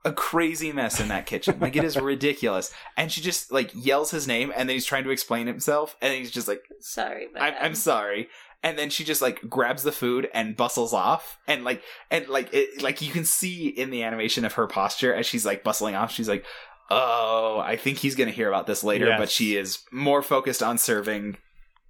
a 0.04 0.12
crazy 0.12 0.70
mess 0.70 1.00
in 1.00 1.09
that 1.09 1.26
kitchen. 1.26 1.59
Like 1.61 1.76
it 1.76 1.85
is 1.85 1.96
ridiculous. 2.00 2.72
And 2.96 3.11
she 3.11 3.20
just 3.20 3.50
like 3.50 3.70
yells 3.74 4.11
his 4.11 4.26
name 4.26 4.52
and 4.54 4.68
then 4.68 4.74
he's 4.74 4.87
trying 4.87 5.04
to 5.04 5.11
explain 5.11 5.46
himself 5.46 5.96
and 6.00 6.12
he's 6.14 6.30
just 6.30 6.46
like 6.48 6.62
Sorry, 6.80 7.28
I'm, 7.38 7.54
I'm 7.59 7.66
um, 7.68 7.74
sorry. 7.74 8.28
And 8.62 8.78
then 8.78 8.88
she 8.90 9.04
just 9.04 9.20
like 9.20 9.48
grabs 9.48 9.83
the 9.83 9.92
food 9.92 10.28
and 10.33 10.57
bustles 10.57 10.92
off. 10.92 11.38
And 11.46 11.64
like 11.64 11.83
and 12.11 12.28
like 12.28 12.52
it 12.52 12.83
like 12.83 13.02
you 13.02 13.12
can 13.12 13.24
see 13.24 13.68
in 13.68 13.90
the 13.90 14.02
animation 14.02 14.44
of 14.44 14.54
her 14.54 14.66
posture 14.66 15.14
as 15.14 15.26
she's 15.26 15.44
like 15.46 15.64
bustling 15.64 15.94
off 15.94 16.12
she's 16.12 16.28
like 16.28 16.44
oh 16.90 17.62
i 17.64 17.76
think 17.76 17.96
he's 17.96 18.14
gonna 18.14 18.30
hear 18.30 18.46
about 18.46 18.66
this 18.66 18.85
later 18.85 19.07
Yes. 19.07 19.18
but 19.18 19.30
she 19.30 19.57
is 19.57 19.78
more 19.90 20.20
focused 20.20 20.62
on 20.62 20.76
serving 20.76 21.38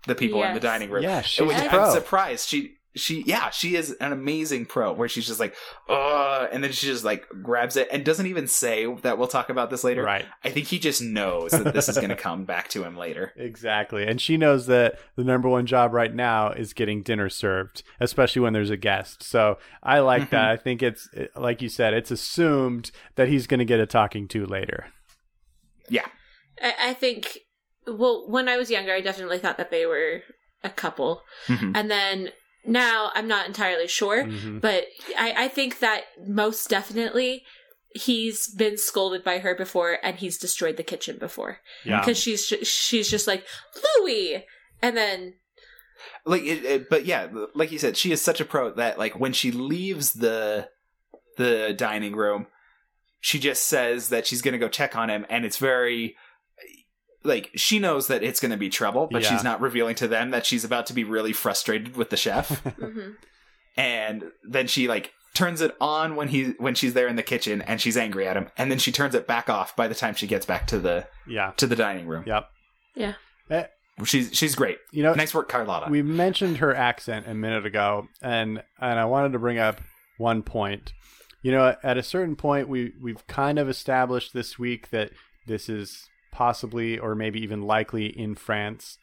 the 0.06 0.14
people 0.14 0.42
in 0.42 0.54
the 0.54 0.60
dining 0.60 0.90
room 0.90 1.02
yeah 1.02 1.20
she's 1.20 1.46
which 1.46 1.56
a 1.56 1.64
i'm 1.64 1.68
pro 1.70 1.92
surprised 1.92 2.48
she 2.48 2.74
she 2.96 3.24
yeah 3.26 3.50
she 3.50 3.74
is 3.74 3.90
an 4.00 4.12
amazing 4.12 4.64
pro 4.64 4.92
where 4.92 5.08
she's 5.08 5.26
just 5.26 5.40
like 5.40 5.56
oh 5.88 6.46
and 6.52 6.62
then 6.62 6.70
she 6.70 6.86
just 6.86 7.04
like 7.04 7.26
grabs 7.42 7.76
it 7.76 7.88
and 7.90 8.04
doesn't 8.04 8.26
even 8.26 8.46
say 8.46 8.86
that 9.02 9.18
we'll 9.18 9.26
talk 9.26 9.50
about 9.50 9.68
this 9.68 9.82
later 9.82 10.04
right 10.04 10.26
i 10.44 10.50
think 10.50 10.68
he 10.68 10.78
just 10.78 11.02
knows 11.02 11.50
that 11.50 11.74
this 11.74 11.88
is 11.88 11.98
gonna 11.98 12.14
come 12.14 12.44
back 12.44 12.68
to 12.68 12.84
him 12.84 12.96
later 12.96 13.32
Exactly. 13.54 14.06
And 14.06 14.20
she 14.20 14.36
knows 14.36 14.66
that 14.66 14.98
the 15.16 15.22
number 15.24 15.48
one 15.48 15.66
job 15.66 15.92
right 15.92 16.12
now 16.12 16.50
is 16.50 16.72
getting 16.72 17.02
dinner 17.02 17.28
served, 17.28 17.82
especially 18.00 18.40
when 18.42 18.52
there's 18.52 18.70
a 18.70 18.76
guest. 18.76 19.22
So 19.22 19.58
I 19.82 20.00
like 20.00 20.30
that. 20.30 20.42
Mm-hmm. 20.42 20.52
I 20.52 20.56
think 20.56 20.82
it's, 20.82 21.08
like 21.36 21.62
you 21.62 21.68
said, 21.68 21.94
it's 21.94 22.10
assumed 22.10 22.90
that 23.14 23.28
he's 23.28 23.46
going 23.46 23.58
to 23.58 23.64
get 23.64 23.80
a 23.80 23.86
talking 23.86 24.26
to 24.28 24.44
later. 24.46 24.86
yeah 25.88 26.06
I, 26.60 26.74
I 26.80 26.94
think. 26.94 27.38
Well, 27.86 28.24
when 28.28 28.48
I 28.48 28.56
was 28.56 28.70
younger, 28.70 28.92
I 28.92 29.00
definitely 29.00 29.38
thought 29.38 29.58
that 29.58 29.70
they 29.70 29.86
were 29.86 30.22
a 30.62 30.70
couple, 30.70 31.22
Mhm. 31.48 31.72
and 31.76 31.90
then 31.90 32.30
now 32.64 33.10
I'm 33.14 33.28
not 33.28 33.46
entirely 33.46 33.86
sure, 33.88 34.24
Mhm. 34.24 34.60
but 34.60 34.86
I, 35.18 35.44
I 35.44 35.48
think 35.48 35.80
that 35.80 36.04
most 36.26 36.68
definitely 36.70 37.44
he's 37.94 38.48
been 38.48 38.76
scolded 38.78 39.22
by 39.22 39.38
her 39.38 39.54
before, 39.54 39.98
and 40.02 40.16
he's 40.16 40.38
destroyed 40.38 40.76
the 40.76 40.82
kitchen 40.82 41.18
before 41.18 41.60
Yeah. 41.84 42.00
because 42.00 42.18
she's 42.18 42.46
she's 42.46 43.08
just 43.10 43.26
like 43.26 43.46
Louis, 44.00 44.44
and 44.82 44.96
then 44.96 45.34
like 46.26 46.42
it, 46.42 46.64
it- 46.64 46.88
but 46.90 47.04
yeah 47.04 47.28
like 47.54 47.70
you 47.70 47.78
said 47.78 47.96
she 47.96 48.10
is 48.12 48.20
such 48.22 48.40
a 48.40 48.44
pro 48.44 48.70
that 48.72 48.98
like 48.98 49.18
when 49.18 49.32
she 49.32 49.50
leaves 49.52 50.14
the 50.14 50.68
the 51.36 51.72
dining 51.76 52.14
room 52.16 52.46
she 53.20 53.38
just 53.38 53.66
says 53.66 54.08
that 54.08 54.26
she's 54.26 54.42
gonna 54.42 54.58
go 54.58 54.68
check 54.68 54.96
on 54.96 55.08
him 55.10 55.24
and 55.30 55.44
it's 55.44 55.56
very 55.58 56.16
like 57.24 57.50
she 57.56 57.78
knows 57.78 58.06
that 58.08 58.22
it's 58.22 58.40
gonna 58.40 58.56
be 58.56 58.68
trouble 58.68 59.08
but 59.10 59.22
Yeah. 59.22 59.30
she's 59.30 59.44
not 59.44 59.60
revealing 59.60 59.94
to 59.96 60.08
them 60.08 60.30
that 60.30 60.46
she's 60.46 60.64
about 60.64 60.86
to 60.86 60.92
be 60.92 61.04
really 61.04 61.32
frustrated 61.32 61.96
with 61.96 62.10
the 62.10 62.16
chef 62.16 62.62
mhm. 62.64 63.14
and 63.76 64.24
then 64.48 64.66
she 64.66 64.88
like 64.88 65.12
turns 65.34 65.60
it 65.60 65.74
on 65.80 66.14
when 66.16 66.28
he 66.28 66.50
when 66.58 66.74
she's 66.74 66.94
there 66.94 67.08
in 67.08 67.16
the 67.16 67.22
kitchen 67.22 67.60
and 67.62 67.80
she's 67.80 67.96
angry 67.96 68.26
at 68.26 68.36
him 68.36 68.48
and 68.56 68.70
then 68.70 68.78
she 68.78 68.92
turns 68.92 69.14
it 69.14 69.26
back 69.26 69.48
off 69.50 69.74
by 69.74 69.88
the 69.88 69.94
time 69.94 70.14
she 70.14 70.26
gets 70.26 70.46
back 70.46 70.66
to 70.66 70.78
the 70.78 71.06
yeah. 71.26 71.52
to 71.56 71.66
the 71.66 71.76
dining 71.76 72.06
room 72.06 72.24
Yep. 72.26 72.48
Yeah. 72.94 73.14
She's 74.04 74.34
she's 74.36 74.54
great 74.56 74.78
You 74.92 75.04
know, 75.04 75.14
nice 75.14 75.32
work 75.34 75.48
carlotta 75.48 75.90
we 75.90 76.02
mentioned 76.02 76.58
her 76.58 76.74
accent 76.74 77.26
a 77.28 77.34
minute 77.34 77.64
ago, 77.64 78.08
and 78.20 78.62
and 78.80 78.98
I 78.98 79.04
wanted 79.04 79.32
to 79.32 79.38
bring 79.38 79.58
up 79.58 79.80
one 80.18 80.42
point. 80.42 80.92
You 81.42 81.52
know, 81.52 81.76
at 81.82 81.96
a 81.96 82.02
certain 82.02 82.34
point, 82.34 82.68
we 82.68 82.92
we've 83.00 83.24
kind 83.28 83.56
of 83.58 83.68
established 83.68 84.32
this 84.32 84.58
week 84.58 84.90
that 84.90 85.12
this 85.46 85.68
is 85.68 86.08
possibly 86.34 86.98
or 86.98 87.14
maybe 87.14 87.40
even 87.40 87.62
likely 87.62 88.06
in 88.06 88.34
France, 88.34 88.98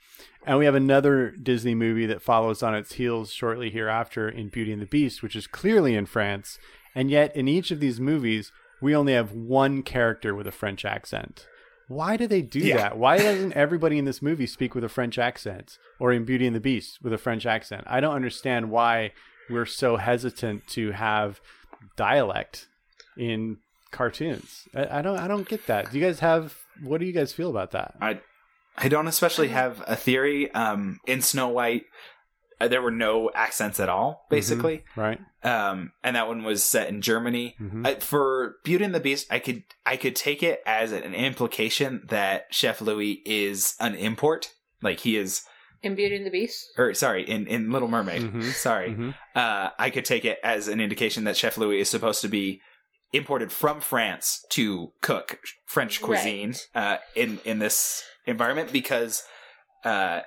and 0.45 0.59
we 0.59 0.65
have 0.65 0.75
another 0.75 1.31
Disney 1.31 1.73
movie 1.73 2.05
that 2.05 2.21
follows 2.21 2.61
on 2.61 2.75
its 2.75 2.93
heels 2.93 3.31
shortly 3.31 3.69
hereafter 3.71 4.29
in 4.29 4.49
Beauty 4.49 4.71
and 4.71 4.81
the 4.81 4.85
Beast, 4.85 5.23
which 5.23 5.35
is 5.35 5.47
clearly 5.47 5.95
in 5.95 6.05
France, 6.05 6.59
and 6.93 7.09
yet 7.09 7.35
in 7.35 7.47
each 7.47 7.71
of 7.71 7.79
these 7.79 7.99
movies, 7.99 8.51
we 8.81 8.95
only 8.95 9.13
have 9.13 9.31
one 9.31 9.81
character 9.81 10.35
with 10.35 10.45
a 10.45 10.51
French 10.51 10.83
accent. 10.85 11.47
Why 11.87 12.17
do 12.17 12.25
they 12.27 12.41
do 12.41 12.59
Yeah. 12.59 12.77
that? 12.77 12.97
Why 12.97 13.17
doesn't 13.17 13.53
everybody 13.53 13.97
in 13.97 14.05
this 14.05 14.21
movie 14.21 14.47
speak 14.47 14.73
with 14.75 14.83
a 14.83 14.89
French 14.89 15.17
accent 15.17 15.77
or 15.99 16.11
in 16.13 16.23
Beauty 16.25 16.47
and 16.47 16.55
the 16.55 16.59
Beast 16.61 16.99
with 17.03 17.13
a 17.13 17.17
French 17.17 17.45
accent? 17.45 17.83
I 17.87 17.99
don't 17.99 18.15
understand 18.15 18.71
why 18.71 19.11
we're 19.49 19.65
so 19.65 19.97
hesitant 19.97 20.67
to 20.69 20.91
have 20.91 21.41
dialect 21.97 22.67
in 23.17 23.57
cartoons. 23.91 24.67
I, 24.73 24.99
I 24.99 25.01
don't 25.01 25.17
I 25.19 25.27
don't 25.27 25.47
get 25.47 25.67
that. 25.67 25.91
Do 25.91 25.99
you 25.99 26.05
guys 26.05 26.19
have 26.21 26.55
what 26.83 26.99
do 26.99 27.05
you 27.05 27.13
guys 27.13 27.33
feel 27.33 27.49
about 27.49 27.71
that? 27.71 27.95
I 28.01 28.19
I 28.77 28.87
don't 28.87 29.07
especially 29.07 29.49
have 29.49 29.83
a 29.87 29.95
theory. 29.95 30.51
Um, 30.53 30.99
in 31.05 31.21
Snow 31.21 31.49
White, 31.49 31.83
uh, 32.59 32.67
there 32.67 32.81
were 32.81 32.91
no 32.91 33.29
accents 33.35 33.79
at 33.79 33.89
all, 33.89 34.25
basically. 34.29 34.83
Right? 34.95 35.19
Um, 35.43 35.91
and 36.03 36.15
that 36.15 36.27
one 36.27 36.43
was 36.43 36.63
set 36.63 36.87
in 36.89 37.01
Germany. 37.01 37.55
Mhm. 37.59 37.85
Uh, 37.85 37.99
for 37.99 38.55
Beauty 38.63 38.85
and 38.85 38.93
the 38.95 38.99
Beast, 38.99 39.27
I 39.31 39.39
could 39.39 39.63
I 39.85 39.97
could 39.97 40.15
take 40.15 40.41
it 40.43 40.61
as 40.65 40.91
an 40.91 41.13
implication 41.13 42.03
that 42.09 42.47
Chef 42.51 42.79
Louis 42.81 43.21
is 43.25 43.75
an 43.79 43.95
import, 43.95 44.53
like 44.81 44.99
he 45.01 45.17
is, 45.17 45.43
in 45.83 45.95
Beauty 45.95 46.15
and 46.15 46.25
the 46.25 46.29
Beast. 46.31 46.67
or 46.77 46.93
sorry, 46.93 47.23
in 47.27 47.47
in 47.47 47.71
Little 47.71 47.87
Mermaid. 47.89 48.21
Mhm. 48.21 48.43
Sorry, 48.53 48.91
Mhm. 48.93 49.15
uh, 49.35 49.71
I 49.79 49.89
could 49.89 50.05
take 50.05 50.23
it 50.25 50.39
as 50.43 50.67
an 50.67 50.79
indication 50.79 51.23
that 51.25 51.35
Chef 51.37 51.57
Louis 51.57 51.79
is 51.81 51.89
supposed 51.89 52.21
to 52.21 52.27
be 52.29 52.61
imported 53.13 53.51
from 53.51 53.81
France 53.81 54.45
to 54.51 54.93
cook 55.01 55.39
French 55.65 56.01
cuisine 56.01 56.55
uh, 56.75 56.97
in 57.15 57.39
in 57.45 57.59
this 57.59 58.03
environment 58.25 58.71
because 58.71 59.23
uh, 59.83 60.21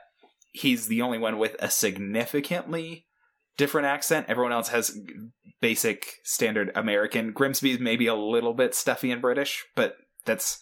he's 0.52 0.86
the 0.88 1.00
only 1.02 1.18
one 1.18 1.38
with 1.38 1.56
a 1.60 1.70
significantly 1.70 3.06
different 3.56 3.86
accent. 3.86 4.26
Everyone 4.28 4.52
else 4.52 4.68
has 4.68 4.98
basic 5.60 6.14
standard 6.24 6.70
American. 6.74 7.32
Grimsby's 7.32 7.78
maybe 7.78 8.06
a 8.06 8.14
little 8.14 8.52
bit 8.54 8.74
stuffy 8.74 9.10
and 9.10 9.22
British, 9.22 9.64
but 9.76 9.96
that's 10.24 10.60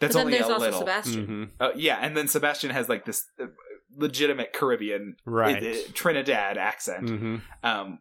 that's 0.00 0.14
but 0.14 0.20
then 0.20 0.26
only 0.26 0.38
there's 0.38 0.48
a 0.48 0.52
also 0.54 0.64
little. 0.64 0.80
Sebastian. 0.80 1.26
Mhm. 1.26 1.50
Uh, 1.60 1.70
yeah, 1.76 1.98
and 2.00 2.16
then 2.16 2.26
Sebastian 2.28 2.70
has 2.70 2.88
like 2.88 3.04
this 3.04 3.24
uh, 3.40 3.46
legitimate 3.96 4.52
Caribbean, 4.52 5.16
Right. 5.26 5.62
uh, 5.62 5.76
Trinidad 5.92 6.56
accent 6.56 7.06
Mhm. 7.06 7.42
um, 7.62 7.98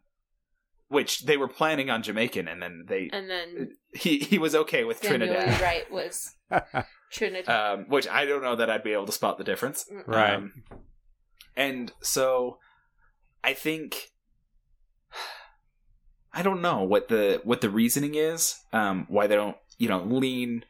which 0.90 1.22
they 1.22 1.38
were 1.38 1.48
planning 1.48 1.90
on 1.90 2.04
Jamaican, 2.04 2.48
and 2.48 2.62
then 2.62 2.86
they 2.88 3.10
And 3.14 3.30
then 3.30 3.72
he 3.94 4.20
he 4.20 4.38
was 4.38 4.54
okay 4.54 4.84
with 4.84 4.98
Samuel 4.98 5.28
Trinidad. 5.34 5.62
Wright 5.62 5.92
was 5.92 6.36
Trinidad. 7.12 7.50
um, 7.50 7.86
which 7.88 8.08
I 8.08 8.26
don't 8.26 8.44
know 8.44 8.56
that 8.56 8.70
I'd 8.70 8.84
be 8.84 8.94
able 8.94 9.06
to 9.06 9.12
spot 9.12 9.38
the 9.38 9.44
difference. 9.44 9.86
Right. 10.06 10.34
Um, 10.34 10.64
and 11.56 11.92
so, 12.02 12.58
I 13.44 13.54
think 13.54 14.10
I 16.34 16.42
don't 16.42 16.62
know 16.62 16.84
what 16.84 17.08
the 17.08 17.42
what 17.44 17.62
the 17.62 17.70
reasoning 17.70 18.16
is, 18.16 18.56
um, 18.74 19.06
why 19.10 19.28
they 19.28 19.36
don't 19.36 19.58
you 19.78 19.88
know 19.90 20.04
lean 20.04 20.66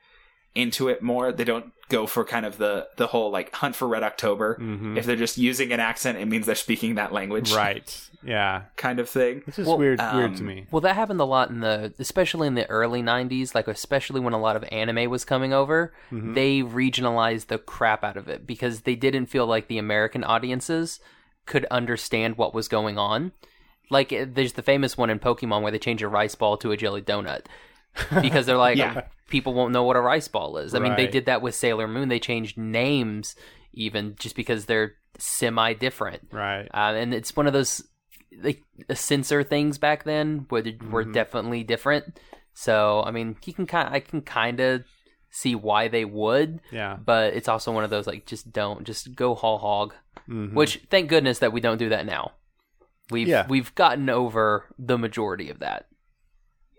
into 0.55 0.87
it 0.89 1.01
more. 1.01 1.31
They 1.31 1.43
don't 1.43 1.71
go 1.89 2.05
for 2.05 2.23
kind 2.23 2.45
of 2.45 2.57
the 2.57 2.87
the 2.97 3.07
whole 3.07 3.31
like 3.31 3.53
hunt 3.53 3.75
for 3.75 3.87
Red 3.87 4.03
October. 4.03 4.57
Mhm. 4.59 4.97
If 4.97 5.05
they're 5.05 5.15
just 5.15 5.37
using 5.37 5.71
an 5.71 5.79
accent, 5.79 6.17
it 6.17 6.25
means 6.27 6.45
they're 6.45 6.55
speaking 6.55 6.95
that 6.95 7.11
language, 7.13 7.51
Right. 7.53 8.09
Yeah. 8.23 8.63
Kind 8.75 8.99
of 8.99 9.09
thing. 9.09 9.43
This 9.45 9.57
is 9.59 9.67
Well, 9.67 9.77
weird 9.77 9.99
um, 9.99 10.17
weird 10.17 10.35
to 10.37 10.43
me. 10.43 10.67
Well, 10.71 10.81
that 10.81 10.95
happened 10.95 11.19
a 11.21 11.25
lot 11.25 11.49
in 11.49 11.61
the, 11.61 11.93
especially 11.99 12.47
in 12.47 12.55
the 12.55 12.69
early 12.69 13.01
'90s, 13.01 13.55
like 13.55 13.67
especially 13.67 14.19
when 14.19 14.33
a 14.33 14.39
lot 14.39 14.55
of 14.55 14.63
anime 14.71 15.09
was 15.09 15.23
coming 15.25 15.53
over. 15.53 15.93
Mhm. 16.11 16.35
They 16.35 16.61
regionalized 16.61 17.47
the 17.47 17.57
crap 17.57 18.03
out 18.03 18.17
of 18.17 18.27
it 18.27 18.45
because 18.45 18.81
they 18.81 18.95
didn't 18.95 19.27
feel 19.27 19.45
like 19.47 19.67
the 19.67 19.77
American 19.77 20.23
audiences 20.23 20.99
could 21.45 21.65
understand 21.71 22.37
what 22.37 22.53
was 22.53 22.67
going 22.67 22.97
on. 22.99 23.31
Like, 23.89 24.13
eh, 24.13 24.25
there's 24.27 24.53
the 24.53 24.61
famous 24.61 24.95
one 24.97 25.09
in 25.09 25.17
Pokemon 25.17 25.63
where 25.63 25.71
they 25.71 25.79
change 25.79 26.03
a 26.03 26.07
rice 26.07 26.35
ball 26.35 26.57
to 26.57 26.71
a 26.71 26.77
jelly 26.77 27.01
donut 27.01 27.45
because 28.21 28.45
they're 28.45 28.57
like, 28.57 28.77
Yeah. 28.85 29.01
people 29.29 29.53
won't 29.53 29.73
know 29.73 29.83
what 29.83 29.95
a 29.95 30.01
rice 30.01 30.27
ball 30.27 30.57
is. 30.57 30.73
I 30.75 30.79
mean, 30.79 30.95
they 30.95 31.07
did 31.07 31.25
that 31.25 31.41
with 31.41 31.55
Sailor 31.55 31.87
Moon. 31.87 32.09
They 32.09 32.19
changed 32.19 32.57
names 32.57 33.35
even 33.73 34.15
just 34.19 34.35
because 34.35 34.65
they're 34.65 34.93
semi 35.17 35.73
different. 35.73 36.27
Right. 36.31 36.67
Uh, 36.73 36.93
and 36.95 37.13
it's 37.13 37.35
one 37.35 37.47
of 37.47 37.53
those 37.53 37.83
like 38.41 38.61
censor 38.93 39.43
things 39.43 39.77
back 39.77 40.03
then 40.03 40.45
where 40.49 40.61
they 40.61 40.77
were 40.89 41.03
Mhm. 41.05 41.13
definitely 41.13 41.63
different. 41.63 42.19
So 42.53 43.01
I 43.05 43.11
mean, 43.11 43.35
you 43.45 43.53
can 43.53 43.65
kind 43.67 43.93
I 43.93 43.99
can 43.99 44.21
kind 44.21 44.59
of 44.59 44.83
see 45.31 45.55
why 45.55 45.87
they 45.87 46.05
would. 46.05 46.59
Yeah. 46.71 46.97
But 47.03 47.33
it's 47.33 47.47
also 47.47 47.71
one 47.71 47.83
of 47.83 47.89
those 47.89 48.07
like 48.07 48.25
just 48.25 48.51
don't 48.51 48.85
just 48.85 49.15
go 49.15 49.35
whole 49.35 49.57
hog. 49.57 49.93
Mhm. 50.27 50.53
Which 50.53 50.81
thank 50.89 51.09
goodness 51.09 51.39
that 51.39 51.53
we 51.53 51.61
don't 51.61 51.77
do 51.77 51.89
that 51.89 52.05
now. 52.05 52.31
We've 53.11 53.27
Yeah. 53.27 53.45
we've 53.47 53.73
gotten 53.75 54.09
over 54.09 54.65
the 54.77 54.97
majority 54.97 55.49
of 55.49 55.59
that. 55.59 55.87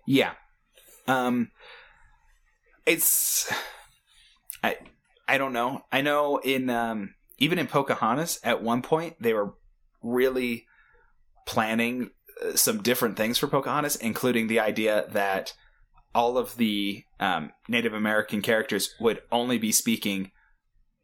Yeah. 0.06 0.32
Um 1.06 1.50
it's 2.86 3.52
I 4.62 4.76
I 5.28 5.38
don't 5.38 5.52
know. 5.52 5.82
I 5.92 6.00
know 6.00 6.38
in 6.38 6.70
um 6.70 7.14
even 7.38 7.58
in 7.58 7.66
Pocahontas 7.66 8.40
at 8.42 8.62
one 8.62 8.82
point 8.82 9.16
they 9.20 9.32
were 9.32 9.54
really 10.02 10.66
planning 11.46 12.10
uh, 12.42 12.56
some 12.56 12.82
different 12.82 13.16
things 13.16 13.38
for 13.38 13.46
Pocahontas 13.46 13.96
including 13.96 14.46
the 14.46 14.60
idea 14.60 15.06
that 15.10 15.52
all 16.14 16.36
of 16.36 16.56
the 16.56 17.04
um, 17.20 17.52
Native 17.68 17.94
American 17.94 18.42
characters 18.42 18.94
would 18.98 19.22
only 19.30 19.58
be 19.58 19.70
speaking 19.70 20.32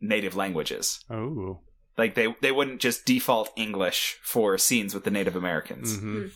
native 0.01 0.35
languages. 0.35 0.99
Oh. 1.09 1.61
Like 1.97 2.15
they 2.15 2.35
they 2.43 2.53
wouldn't 2.53 2.81
just 2.81 3.07
default 3.07 3.51
English 3.57 4.19
for 4.23 4.59
scenes 4.59 4.95
with 4.95 5.05
the 5.05 5.11
Native 5.11 5.37
Americans 5.37 5.99
hmm 5.99 6.27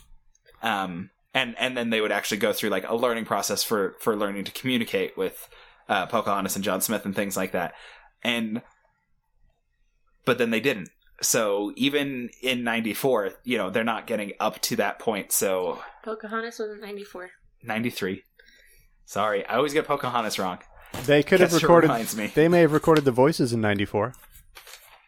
um, 0.63 1.11
and 1.35 1.55
and 1.59 1.77
then 1.77 1.91
they 1.91 2.01
would 2.01 2.13
actually 2.13 2.39
go 2.39 2.53
through 2.53 2.71
like 2.71 2.89
a 2.89 2.95
learning 2.95 3.25
process 3.25 3.63
for 3.63 3.97
for 4.01 4.17
learning 4.17 4.45
to 4.45 4.53
communicate 4.53 5.17
with 5.17 5.49
uh, 5.89 6.07
Pocahontas 6.07 6.57
and 6.57 6.65
John 6.65 6.81
Smith 6.81 7.05
and 7.05 7.15
things 7.15 7.37
like 7.37 7.53
that. 7.53 7.75
And 8.23 8.63
but 10.25 10.39
then 10.39 10.51
they 10.51 10.61
didn't. 10.61 10.91
So 11.23 11.73
even 11.77 12.31
in 12.43 12.65
'94, 12.65 13.33
you 13.45 13.59
know, 13.59 13.69
they're 13.71 13.85
not 13.85 14.07
getting 14.07 14.33
up 14.41 14.61
to 14.63 14.77
that 14.77 14.99
point. 14.99 15.33
So 15.33 15.81
Pocahontas 16.05 16.59
was 16.59 16.71
in 16.71 16.81
94. 16.81 17.31
'93. 17.63 18.23
Sorry, 19.05 19.45
I 19.47 19.57
always 19.57 19.73
get 19.73 19.87
Pocahontas 19.87 20.39
wrong. 20.39 20.59
They 21.05 21.23
could 21.23 21.41
have 21.41 21.53
recorded. 21.53 21.89
reminds 21.89 22.17
me. 22.17 22.29
They 22.35 22.49
may 22.49 22.61
have 22.61 22.73
recorded 22.73 23.05
the 23.05 23.13
voices 23.13 23.53
in 23.53 23.61
'94. 23.61 24.15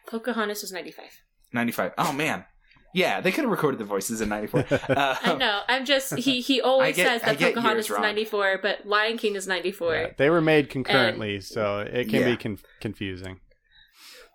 Pocahontas 0.07 0.61
was 0.61 0.71
95. 0.71 1.05
'95. 1.51 1.93
Oh 1.97 2.13
man, 2.13 2.45
yeah, 2.93 3.21
they 3.21 3.31
could 3.31 3.43
have 3.43 3.51
recorded 3.51 3.79
the 3.79 3.85
voices 3.85 4.21
in 4.21 4.29
'94. 4.29 4.65
Uh, 4.89 5.15
I 5.21 5.35
know. 5.35 5.61
I'm 5.67 5.85
just 5.85 6.17
he 6.17 6.41
he 6.41 6.61
always 6.61 6.95
get- 6.95 7.07
says 7.07 7.21
that 7.23 7.39
Pocahontas 7.39 7.89
is 7.89 7.97
94, 7.97 8.59
but 8.61 8.85
Lion 8.85 9.17
King 9.17 9.35
is 9.35 9.47
94. 9.47 9.95
Yeah, 9.95 10.07
they 10.17 10.29
were 10.29 10.41
made 10.41 10.69
concurrently, 10.69 11.39
so 11.41 11.79
it 11.79 12.09
can 12.09 12.21
Yeah. 12.21 12.31
be 12.31 12.37
con- 12.37 12.59
confusing. 12.81 13.39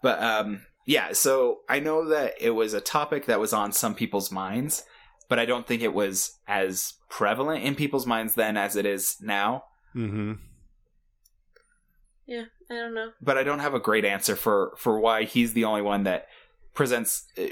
But 0.03 0.23
um 0.23 0.63
yeah, 0.87 1.13
so 1.13 1.59
I 1.69 1.81
know 1.81 2.09
that 2.09 2.35
it 2.41 2.51
was 2.51 2.73
a 2.75 2.81
topic 2.81 3.27
that 3.27 3.39
was 3.41 3.53
on 3.53 3.73
some 3.73 3.95
people's 3.95 4.33
minds, 4.33 4.83
but 5.29 5.39
I 5.39 5.45
don't 5.45 5.67
think 5.67 5.83
it 5.83 5.93
was 5.93 6.39
as 6.49 6.95
prevalent 7.11 7.63
in 7.65 7.75
people's 7.75 8.07
minds 8.07 8.35
then 8.35 8.57
as 8.57 8.75
it 8.77 8.87
is 8.87 9.17
now. 9.21 9.65
hmm 9.93 10.33
Yeah, 12.27 12.45
I 12.71 12.75
don't 12.75 12.95
know. 12.95 13.11
But 13.21 13.39
I 13.39 13.43
don't 13.43 13.59
have 13.61 13.75
a 13.75 13.81
great 13.81 14.05
answer 14.05 14.37
for 14.37 14.73
for 14.77 14.99
why 14.99 15.25
he's 15.25 15.53
the 15.53 15.65
only 15.65 15.83
one 15.83 16.05
that 16.05 16.27
presents 16.75 17.27
uh, 17.39 17.45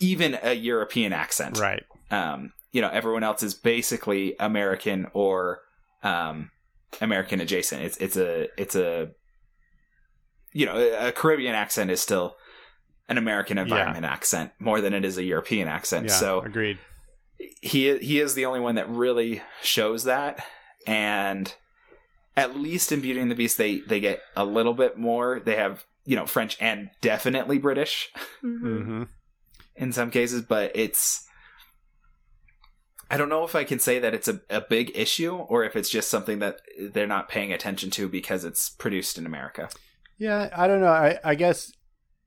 even 0.00 0.38
a 0.42 0.52
European 0.54 1.12
accent. 1.12 1.58
Right. 1.58 1.84
Um 2.10 2.52
you 2.72 2.80
know, 2.80 2.88
everyone 2.88 3.24
else 3.24 3.42
is 3.42 3.54
basically 3.54 4.36
American 4.38 5.06
or 5.12 5.60
um 6.02 6.50
American 7.00 7.40
adjacent. 7.40 7.82
It's 7.82 7.96
it's 7.98 8.16
a 8.16 8.48
it's 8.60 8.74
a 8.76 9.10
you 10.52 10.66
know, 10.66 10.76
a 10.98 11.12
Caribbean 11.12 11.54
accent 11.54 11.90
is 11.90 12.00
still 12.00 12.36
an 13.08 13.18
American 13.18 13.58
environment 13.58 14.04
accent 14.04 14.52
more 14.58 14.80
than 14.80 14.94
it 14.94 15.04
is 15.04 15.16
a 15.18 15.22
European 15.24 15.68
accent. 15.68 16.06
Yeah. 16.06 16.12
so 16.14 16.40
agreed. 16.40 16.78
he 17.60 17.96
he 17.98 18.20
is 18.20 18.34
the 18.34 18.46
only 18.46 18.60
one 18.60 18.74
that 18.76 18.88
really 18.88 19.42
shows 19.62 20.04
that 20.04 20.44
and 20.86 21.54
at 22.36 22.56
least 22.56 22.92
in 22.92 23.00
Beauty 23.00 23.20
and 23.20 23.30
the 23.30 23.34
Beast 23.34 23.58
they 23.58 23.80
they 23.80 24.00
get 24.00 24.20
a 24.36 24.44
little 24.44 24.74
bit 24.74 24.96
more. 24.96 25.40
They 25.40 25.56
have, 25.56 25.84
you 26.04 26.16
know, 26.16 26.26
French 26.26 26.56
and 26.60 26.90
definitely 27.00 27.58
British 27.58 28.10
Mhm. 28.44 29.08
In 29.80 29.92
some 29.92 30.10
cases, 30.10 30.42
but 30.42 30.70
it's 30.74 31.26
I 33.10 33.16
don't 33.16 33.28
know 33.28 33.44
if 33.44 33.56
I 33.56 33.64
can 33.64 33.80
say 33.80 33.98
that 33.98 34.14
it's 34.14 34.28
a, 34.28 34.40
a 34.48 34.60
big 34.60 34.92
issue 34.94 35.34
or 35.34 35.64
if 35.64 35.74
it's 35.74 35.90
just 35.90 36.08
something 36.08 36.38
that 36.38 36.60
they're 36.78 37.08
not 37.08 37.28
paying 37.28 37.52
attention 37.52 37.90
to 37.90 38.08
because 38.08 38.44
it's 38.44 38.70
produced 38.70 39.18
in 39.18 39.26
America. 39.26 39.68
Yeah, 40.16 40.48
I 40.56 40.68
don't 40.68 40.80
know. 40.80 40.92
I, 40.92 41.18
I 41.24 41.34
guess 41.34 41.72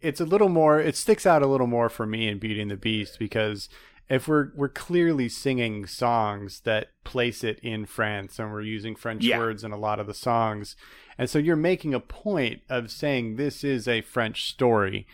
it's 0.01 0.19
a 0.19 0.25
little 0.25 0.49
more. 0.49 0.81
It 0.81 0.97
sticks 0.97 1.25
out 1.25 1.41
a 1.41 1.47
little 1.47 1.67
more 1.67 1.87
for 1.87 2.05
me 2.05 2.27
in 2.27 2.37
Beauty 2.39 2.61
and 2.61 2.69
the 2.71 2.75
Beast 2.75 3.17
because 3.17 3.69
if 4.09 4.27
we're 4.27 4.49
we're 4.57 4.67
clearly 4.67 5.29
singing 5.29 5.85
songs 5.85 6.59
that 6.65 6.87
place 7.05 7.45
it 7.45 7.59
in 7.63 7.85
France 7.85 8.37
and 8.37 8.51
we're 8.51 8.61
using 8.61 8.95
French 8.95 9.23
Yeah. 9.23 9.37
words 9.37 9.63
in 9.63 9.71
a 9.71 9.77
lot 9.77 10.01
of 10.01 10.07
the 10.07 10.13
songs, 10.13 10.75
and 11.17 11.29
so 11.29 11.39
you're 11.39 11.55
making 11.55 11.93
a 11.93 12.01
point 12.01 12.61
of 12.69 12.91
saying 12.91 13.37
this 13.37 13.63
is 13.63 13.87
a 13.87 14.01
French 14.01 14.49
story. 14.49 15.07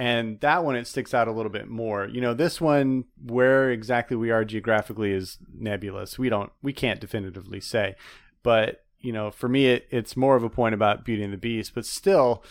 And 0.00 0.40
that 0.40 0.64
one, 0.64 0.76
it 0.76 0.86
sticks 0.86 1.12
out 1.12 1.28
a 1.28 1.30
little 1.30 1.52
bit 1.52 1.68
more. 1.68 2.08
You 2.08 2.22
know, 2.22 2.32
this 2.32 2.58
one, 2.58 3.04
where 3.22 3.70
exactly 3.70 4.16
we 4.16 4.30
are 4.30 4.46
geographically 4.46 5.12
is 5.12 5.36
nebulous. 5.52 6.18
We 6.18 6.30
don't, 6.30 6.50
we 6.62 6.72
can't 6.72 7.02
definitively 7.02 7.60
say. 7.60 7.96
But 8.42 8.82
you 8.98 9.12
know, 9.12 9.30
for 9.30 9.46
me, 9.46 9.66
it, 9.66 9.86
it's 9.90 10.16
more 10.16 10.36
of 10.36 10.42
a 10.42 10.48
point 10.48 10.74
about 10.74 11.04
Beauty 11.04 11.22
and 11.22 11.34
the 11.34 11.36
Beast. 11.36 11.74
But 11.74 11.84
still, 11.84 12.42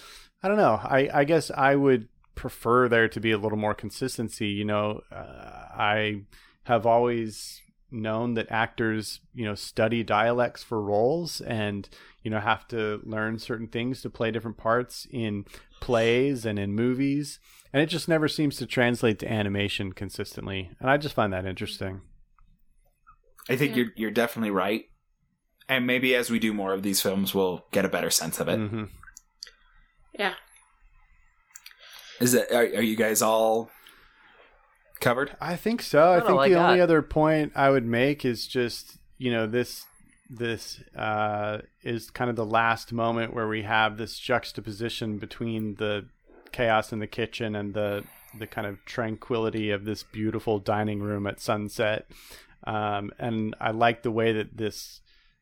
I 0.44 0.48
don't 0.48 0.58
know. 0.58 0.80
I, 0.84 1.10
I 1.12 1.24
guess 1.24 1.50
I 1.50 1.74
would 1.74 2.08
prefer 2.36 2.88
there 2.88 3.08
to 3.08 3.20
be 3.20 3.32
a 3.32 3.38
little 3.40 3.58
more 3.58 3.74
consistency. 3.74 4.50
You 4.50 4.66
know, 4.66 5.02
uh, 5.12 5.66
I 5.76 6.22
have 6.66 6.86
always 6.86 7.64
known 7.90 8.36
that 8.36 8.52
actors, 8.52 9.22
you 9.34 9.46
know, 9.46 9.56
study 9.56 10.04
dialects 10.04 10.62
for 10.62 10.80
roles 10.80 11.42
and, 11.42 11.90
you 12.22 12.30
know, 12.30 12.40
have 12.40 12.68
to 12.68 13.02
learn 13.04 13.40
certain 13.40 13.68
things 13.68 14.04
to 14.04 14.10
play 14.12 14.30
different 14.30 14.58
parts 14.58 15.08
in 15.10 15.46
plays 15.82 16.46
and 16.46 16.58
in 16.60 16.74
movies. 16.74 17.40
And 17.72 17.82
it 17.84 17.88
just 17.88 18.08
never 18.08 18.28
seems 18.28 18.56
to 18.58 18.66
translate 18.66 19.20
to 19.20 19.32
animation 19.32 19.94
consistently. 19.94 20.72
And 20.80 20.90
I 20.90 20.98
just 20.98 21.14
find 21.16 21.32
that 21.34 21.46
interesting. 21.46 22.02
I 23.48 23.56
think 23.56 23.72
Yeah. 23.72 23.78
you're 23.84 23.92
you're 23.96 24.12
definitely 24.12 24.52
right. 24.52 24.86
And 25.68 25.86
maybe 25.86 26.16
as 26.16 26.32
we 26.32 26.40
do 26.40 26.52
more 26.54 26.74
of 26.74 26.82
these 26.84 27.02
films 27.02 27.34
we'll 27.36 27.66
get 27.72 27.86
a 27.86 27.90
better 27.90 28.10
sense 28.10 28.40
of 28.40 28.48
it. 28.50 28.58
hmm 28.58 28.86
Yeah. 30.18 30.34
Is 32.20 32.34
it 32.34 32.52
are, 32.52 32.62
are 32.64 32.82
you 32.82 32.96
guys 32.96 33.22
all 33.22 33.70
covered? 35.00 35.36
I 35.40 35.56
think 35.56 35.82
so. 35.82 36.12
I 36.12 36.16
That's 36.16 36.26
think 36.28 36.38
all 36.38 36.44
I 36.44 36.50
the 36.50 36.56
only 36.56 36.82
other 36.82 37.02
point 37.02 37.54
I 37.56 37.70
would 37.70 37.86
make 37.86 38.26
is 38.26 38.48
just 38.48 38.98
you 39.18 39.32
know 39.32 39.48
this 39.48 39.86
this 40.30 40.82
uh, 40.96 41.60
is 41.84 42.12
kind 42.12 42.30
of 42.30 42.36
the 42.36 42.46
last 42.46 42.94
moment 42.94 43.34
where 43.34 43.48
we 43.48 43.64
have 43.64 43.98
this 43.98 44.20
juxtaposition 44.20 45.18
between 45.18 45.76
the 45.76 46.06
chaos 46.52 46.92
in 46.92 47.00
the 47.00 47.08
kitchen 47.08 47.56
and 47.56 47.74
the 47.74 48.04
the 48.38 48.48
kind 48.48 48.68
of 48.68 48.84
tranquility 48.86 49.72
of 49.72 49.86
this 49.86 50.04
beautiful 50.04 50.60
dining 50.60 51.00
room 51.00 51.26
at 51.26 51.40
sunset. 51.40 52.06
Um, 52.66 53.12
and 53.18 53.56
I 53.60 53.72
like 53.72 54.04
the 54.04 54.12
way 54.12 54.32
that 54.34 54.56
this 54.56 55.02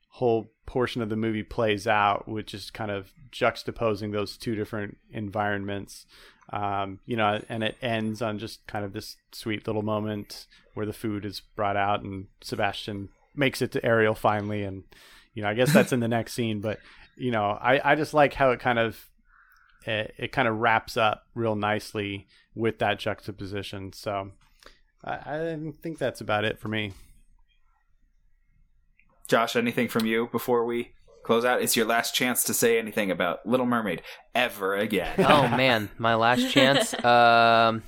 whole 0.10 0.52
portion 0.66 1.02
of 1.02 1.10
the 1.10 1.18
movie 1.18 1.44
plays 1.44 1.86
out, 1.86 2.30
which 2.30 2.54
is 2.54 2.72
kind 2.72 2.90
of 2.90 3.12
juxtaposing 3.32 4.14
those 4.14 4.38
two 4.38 4.56
different 4.56 4.98
environments. 5.12 6.06
Um, 6.50 7.00
you 7.06 7.18
know, 7.18 7.42
and 7.50 7.62
it 7.62 7.78
ends 7.82 8.22
on 8.22 8.40
just 8.40 8.66
kind 8.68 8.86
of 8.86 8.94
this 8.94 9.18
sweet 9.34 9.68
little 9.68 9.82
moment 9.82 10.48
where 10.76 10.86
the 10.86 10.94
food 10.94 11.26
is 11.26 11.42
brought 11.42 11.76
out 11.76 12.04
and 12.04 12.28
Sebastian 12.42 13.10
makes 13.38 13.62
it 13.62 13.72
to 13.74 13.86
Ariel 13.86 14.16
finally. 14.16 14.64
And, 14.64 14.84
you 15.34 15.44
know, 15.44 15.50
I 15.50 15.54
guess 15.54 15.74
that's 15.74 15.94
in 15.94 16.00
the 16.00 16.08
next 16.08 16.34
scene, 16.34 16.62
but, 16.62 16.80
you 17.16 17.32
know, 17.32 17.46
I, 17.46 17.92
I 17.92 17.96
just 17.96 18.14
like 18.14 18.34
how 18.34 18.52
it 18.52 18.60
kind 18.60 18.80
of, 18.80 19.00
it, 19.86 20.14
it 20.18 20.32
kind 20.32 20.48
of 20.48 20.58
wraps 20.58 20.98
up 20.98 21.24
real 21.36 21.56
nicely 21.56 22.28
with 22.56 22.80
that 22.80 23.00
juxtaposition. 23.00 23.94
So 23.94 24.32
I, 25.04 25.14
I 25.14 25.58
think 25.82 25.98
that's 25.98 26.22
about 26.22 26.44
it 26.44 26.60
for 26.60 26.68
me. 26.68 26.94
Josh, 29.28 29.56
anything 29.56 29.88
from 29.88 30.06
you 30.06 30.28
before 30.32 30.66
we 30.66 30.94
close 31.24 31.44
out? 31.44 31.62
It's 31.62 31.76
your 31.76 31.86
last 31.86 32.16
chance 32.16 32.46
to 32.46 32.54
say 32.54 32.80
anything 32.80 33.12
about 33.12 33.46
Little 33.46 33.66
Mermaid 33.66 34.02
ever 34.34 34.76
again. 34.76 35.14
oh 35.20 35.48
man, 35.50 35.90
my 35.98 36.16
last 36.16 36.50
chance. 36.52 36.94
Um, 37.06 37.84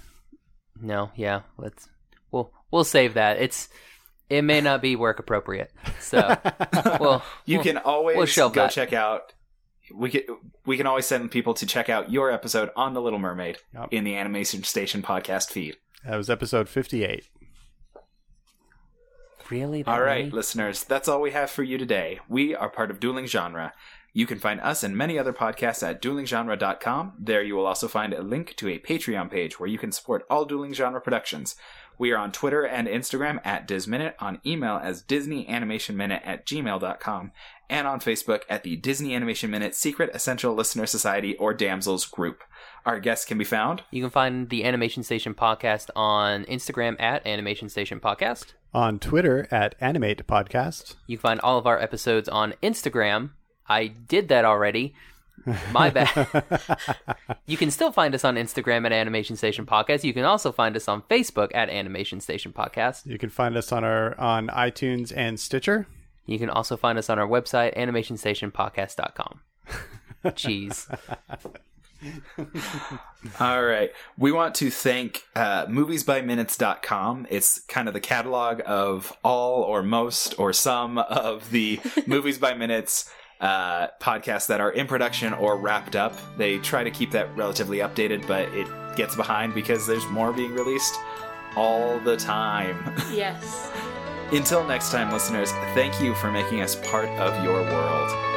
no, 0.82 1.12
yeah, 1.16 1.42
let's 1.58 1.90
we'll 2.32 2.52
we'll 2.72 2.84
save 2.84 3.16
that. 3.16 3.42
It's 3.42 3.70
it 4.30 4.44
may 4.44 4.62
not 4.62 4.82
be 4.82 4.96
work 4.96 5.20
appropriate, 5.20 5.72
so 6.00 6.18
well 7.00 7.24
you 7.46 7.58
we'll- 7.58 7.64
can 7.64 7.78
always 7.78 8.36
we'll 8.38 8.50
go 8.50 8.62
that. 8.64 8.72
check 8.72 8.94
out 8.94 9.34
we 9.94 10.10
can 10.12 10.22
we 10.66 10.78
can 10.78 10.86
always 10.86 11.06
send 11.08 11.32
people 11.32 11.54
to 11.56 11.66
check 11.66 11.90
out 11.90 12.12
your 12.12 12.30
episode 12.32 12.70
on 12.76 12.94
the 12.94 13.02
Little 13.02 13.18
Mermaid 13.20 13.58
Yep. 13.74 13.88
in 13.92 14.04
the 14.04 14.16
Animation 14.16 14.64
Station 14.64 15.02
podcast 15.02 15.50
feed. 15.50 15.78
That 16.06 16.16
was 16.16 16.30
episode 16.30 16.70
58. 16.70 17.26
really. 19.50 19.84
All 19.86 20.02
right, 20.02 20.26
many? 20.26 20.32
listeners, 20.32 20.84
that's 20.84 21.08
all 21.08 21.22
we 21.22 21.32
have 21.32 21.50
for 21.50 21.64
you 21.64 21.78
today. 21.78 22.20
We 22.30 22.54
are 22.56 22.70
part 22.70 22.92
of 22.92 23.00
Dueling 23.00 23.26
Genre. 23.26 23.74
You 24.14 24.26
can 24.26 24.40
find 24.40 24.60
us 24.62 24.84
and 24.84 24.96
many 24.98 25.18
other 25.20 25.34
podcasts 25.34 25.88
at 25.88 26.02
duelinggenre.com. 26.02 27.14
There 27.20 27.42
you 27.44 27.56
will 27.56 27.66
also 27.66 27.88
find 27.88 28.14
a 28.14 28.22
link 28.22 28.56
to 28.58 28.68
a 28.70 28.80
Patreon 28.80 29.30
page 29.32 29.60
where 29.60 29.70
you 29.70 29.78
can 29.78 29.92
support 29.92 30.24
all 30.30 30.46
Dueling 30.46 30.74
Genre 30.74 31.00
productions. 31.02 31.56
We 32.00 32.14
are 32.14 32.18
on 32.18 32.32
Twitter 32.32 32.66
and 32.66 32.88
Instagram 32.88 33.46
at 33.46 33.68
DisMinute, 33.68 34.14
on 34.20 34.40
email 34.46 34.80
as 34.82 35.04
DisneyAnimationMinute 35.04 36.22
at 36.24 36.46
gmail.com, 36.46 37.32
and 37.70 37.88
on 37.88 38.00
Facebook 38.00 38.44
at 38.50 38.64
the 38.64 38.78
Disney 38.78 39.14
Animation 39.14 39.52
Minute 39.52 39.76
Secret 39.76 40.10
Essential 40.14 40.56
Listener 40.56 40.86
Society 40.86 41.36
or 41.36 41.54
Damsels 41.54 42.06
group. 42.06 42.42
Our 42.86 43.02
guests 43.02 43.26
can 43.26 43.38
be 43.38 43.44
found 43.44 43.84
You 43.92 44.02
can 44.02 44.10
find 44.10 44.50
the 44.50 44.64
Animation 44.64 45.04
Station 45.04 45.34
podcast 45.34 45.90
on 45.94 46.46
Instagram 46.46 46.96
at 47.02 47.28
Animation 47.28 47.68
Station 47.68 48.00
Podcast. 48.00 48.54
On 48.74 48.98
Twitter 48.98 49.46
at 49.52 49.76
Animate 49.82 50.26
Podcast. 50.26 50.96
You 51.06 51.18
can 51.18 51.22
find 51.22 51.40
all 51.42 51.58
of 51.58 51.68
our 51.68 51.82
episodes 51.82 52.30
on 52.30 52.54
Instagram. 52.64 53.32
I 53.68 53.88
did 53.88 54.30
that 54.30 54.46
already. 54.46 54.96
My 55.72 55.90
bad. 55.90 56.28
you 57.46 57.58
can 57.58 57.72
still 57.72 57.92
find 57.92 58.14
us 58.16 58.24
on 58.24 58.36
Instagram 58.36 58.86
at 58.86 58.92
Animation 58.92 59.36
Station 59.36 59.66
Podcast. 59.66 60.04
You 60.04 60.14
can 60.14 60.26
also 60.26 60.52
find 60.52 60.76
us 60.76 60.88
on 60.88 61.02
Facebook 61.04 61.52
at 61.54 61.70
Animation 61.70 62.22
Station 62.22 62.54
Podcast. 62.54 63.06
You 63.06 63.18
can 63.18 63.30
find 63.30 63.58
us 63.58 63.72
on 63.72 63.84
our 63.84 64.20
on 64.20 64.48
iTunes 64.48 65.14
and 65.16 65.40
Stitcher. 65.40 65.88
You 66.26 66.38
can 66.38 66.50
also 66.50 66.78
find 66.78 66.98
us 67.00 67.10
on 67.10 67.18
our 67.18 67.28
website, 67.28 67.76
animationstationpodcast.com. 67.76 69.40
Jeez. 70.26 70.88
All 73.40 73.64
right. 73.64 73.92
We 74.18 74.32
want 74.32 74.56
to 74.56 74.70
thank 74.70 75.24
uh, 75.36 75.66
moviesbyminutes.com. 75.66 77.28
It's 77.30 77.60
kind 77.62 77.88
of 77.88 77.94
the 77.94 78.00
catalog 78.00 78.62
of 78.66 79.12
all 79.24 79.64
or 79.64 79.84
most 79.84 80.40
or 80.40 80.54
some 80.54 80.98
of 80.98 81.52
the 81.52 81.80
Movies 82.06 82.38
by 82.38 82.54
Minutes 82.54 83.10
uh, 83.40 83.88
podcasts 84.00 84.48
that 84.48 84.60
are 84.60 84.72
in 84.72 84.88
production 84.88 85.34
or 85.34 85.58
wrapped 85.58 85.96
up. 85.96 86.14
They 86.38 86.58
try 86.60 86.84
to 86.84 86.92
keep 86.92 87.12
that 87.12 87.36
relatively 87.38 87.78
updated, 87.78 88.28
but 88.28 88.50
it 88.54 88.68
gets 88.96 89.16
behind 89.16 89.54
because 89.54 89.88
there's 89.88 90.06
more 90.08 90.34
being 90.34 90.54
released 90.54 90.96
all 91.56 92.00
the 92.00 92.18
time. 92.18 92.96
Yes. 93.12 93.72
Until 94.32 94.64
next 94.64 94.92
time, 94.92 95.12
listeners, 95.12 95.52
thank 95.74 96.00
you 96.00 96.14
for 96.16 96.32
making 96.32 96.62
us 96.62 96.76
part 96.88 97.10
of 97.10 97.44
your 97.44 97.64
world. 97.64 98.29